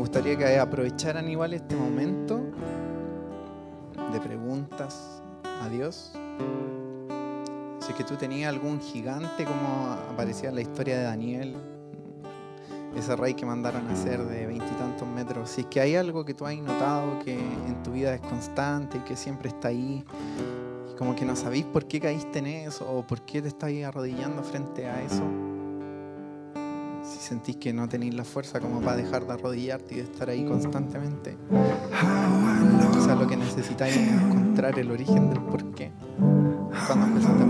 Gustaría 0.07 0.39
que 0.39 0.57
aprovecharan 0.57 1.29
igual 1.29 1.53
este 1.53 1.75
momento 1.75 2.41
de 4.13 4.21
preguntas 4.21 5.21
a 5.43 5.69
Dios. 5.69 6.13
Si 7.81 7.91
es 7.91 7.97
que 7.97 8.05
tú 8.05 8.15
tenías 8.15 8.53
algún 8.53 8.81
gigante 8.81 9.45
como 9.45 9.97
aparecía 10.13 10.51
en 10.51 10.55
la 10.55 10.61
historia 10.61 10.99
de 10.99 11.03
Daniel, 11.03 11.57
ese 12.95 13.17
rey 13.17 13.35
que 13.35 13.45
mandaron 13.45 13.89
a 13.89 13.95
hacer 13.95 14.25
de 14.25 14.47
veintitantos 14.47 15.09
metros, 15.09 15.51
si 15.51 15.63
es 15.63 15.67
que 15.67 15.81
hay 15.81 15.97
algo 15.97 16.25
que 16.25 16.35
tú 16.35 16.47
has 16.47 16.57
notado 16.57 17.19
que 17.25 17.37
en 17.37 17.83
tu 17.83 17.91
vida 17.91 18.15
es 18.15 18.21
constante 18.21 18.99
y 18.99 19.01
que 19.01 19.17
siempre 19.17 19.49
está 19.49 19.69
ahí, 19.69 20.05
como 20.97 21.17
que 21.17 21.25
no 21.25 21.35
sabéis 21.35 21.65
por 21.65 21.89
qué 21.89 21.99
caíste 21.99 22.39
en 22.39 22.47
eso 22.47 22.89
o 22.89 23.05
por 23.05 23.23
qué 23.23 23.43
te 23.43 23.49
estáis 23.49 23.85
arrodillando 23.85 24.45
frente 24.45 24.87
a 24.87 25.03
eso, 25.03 25.25
sentís 27.27 27.57
que 27.57 27.73
no 27.73 27.89
tenéis 27.89 28.15
la 28.15 28.25
fuerza 28.25 28.61
como 28.61 28.81
para 28.81 28.97
dejar 28.97 29.27
de 29.27 29.33
arrodillarte 29.33 29.95
y 29.95 29.99
de 29.99 30.05
estar 30.05 30.31
ahí 30.31 30.45
constantemente, 30.45 31.37
quizás 32.93 33.19
lo 33.19 33.27
que 33.27 33.37
necesitáis 33.37 33.97
es 33.97 34.13
encontrar 34.13 34.79
el 34.79 34.91
origen 34.93 35.31
del 35.31 35.41
por 35.41 35.75
qué. 35.75 35.91
Cuando 36.87 37.07
empezaste 37.07 37.43
a 37.43 37.47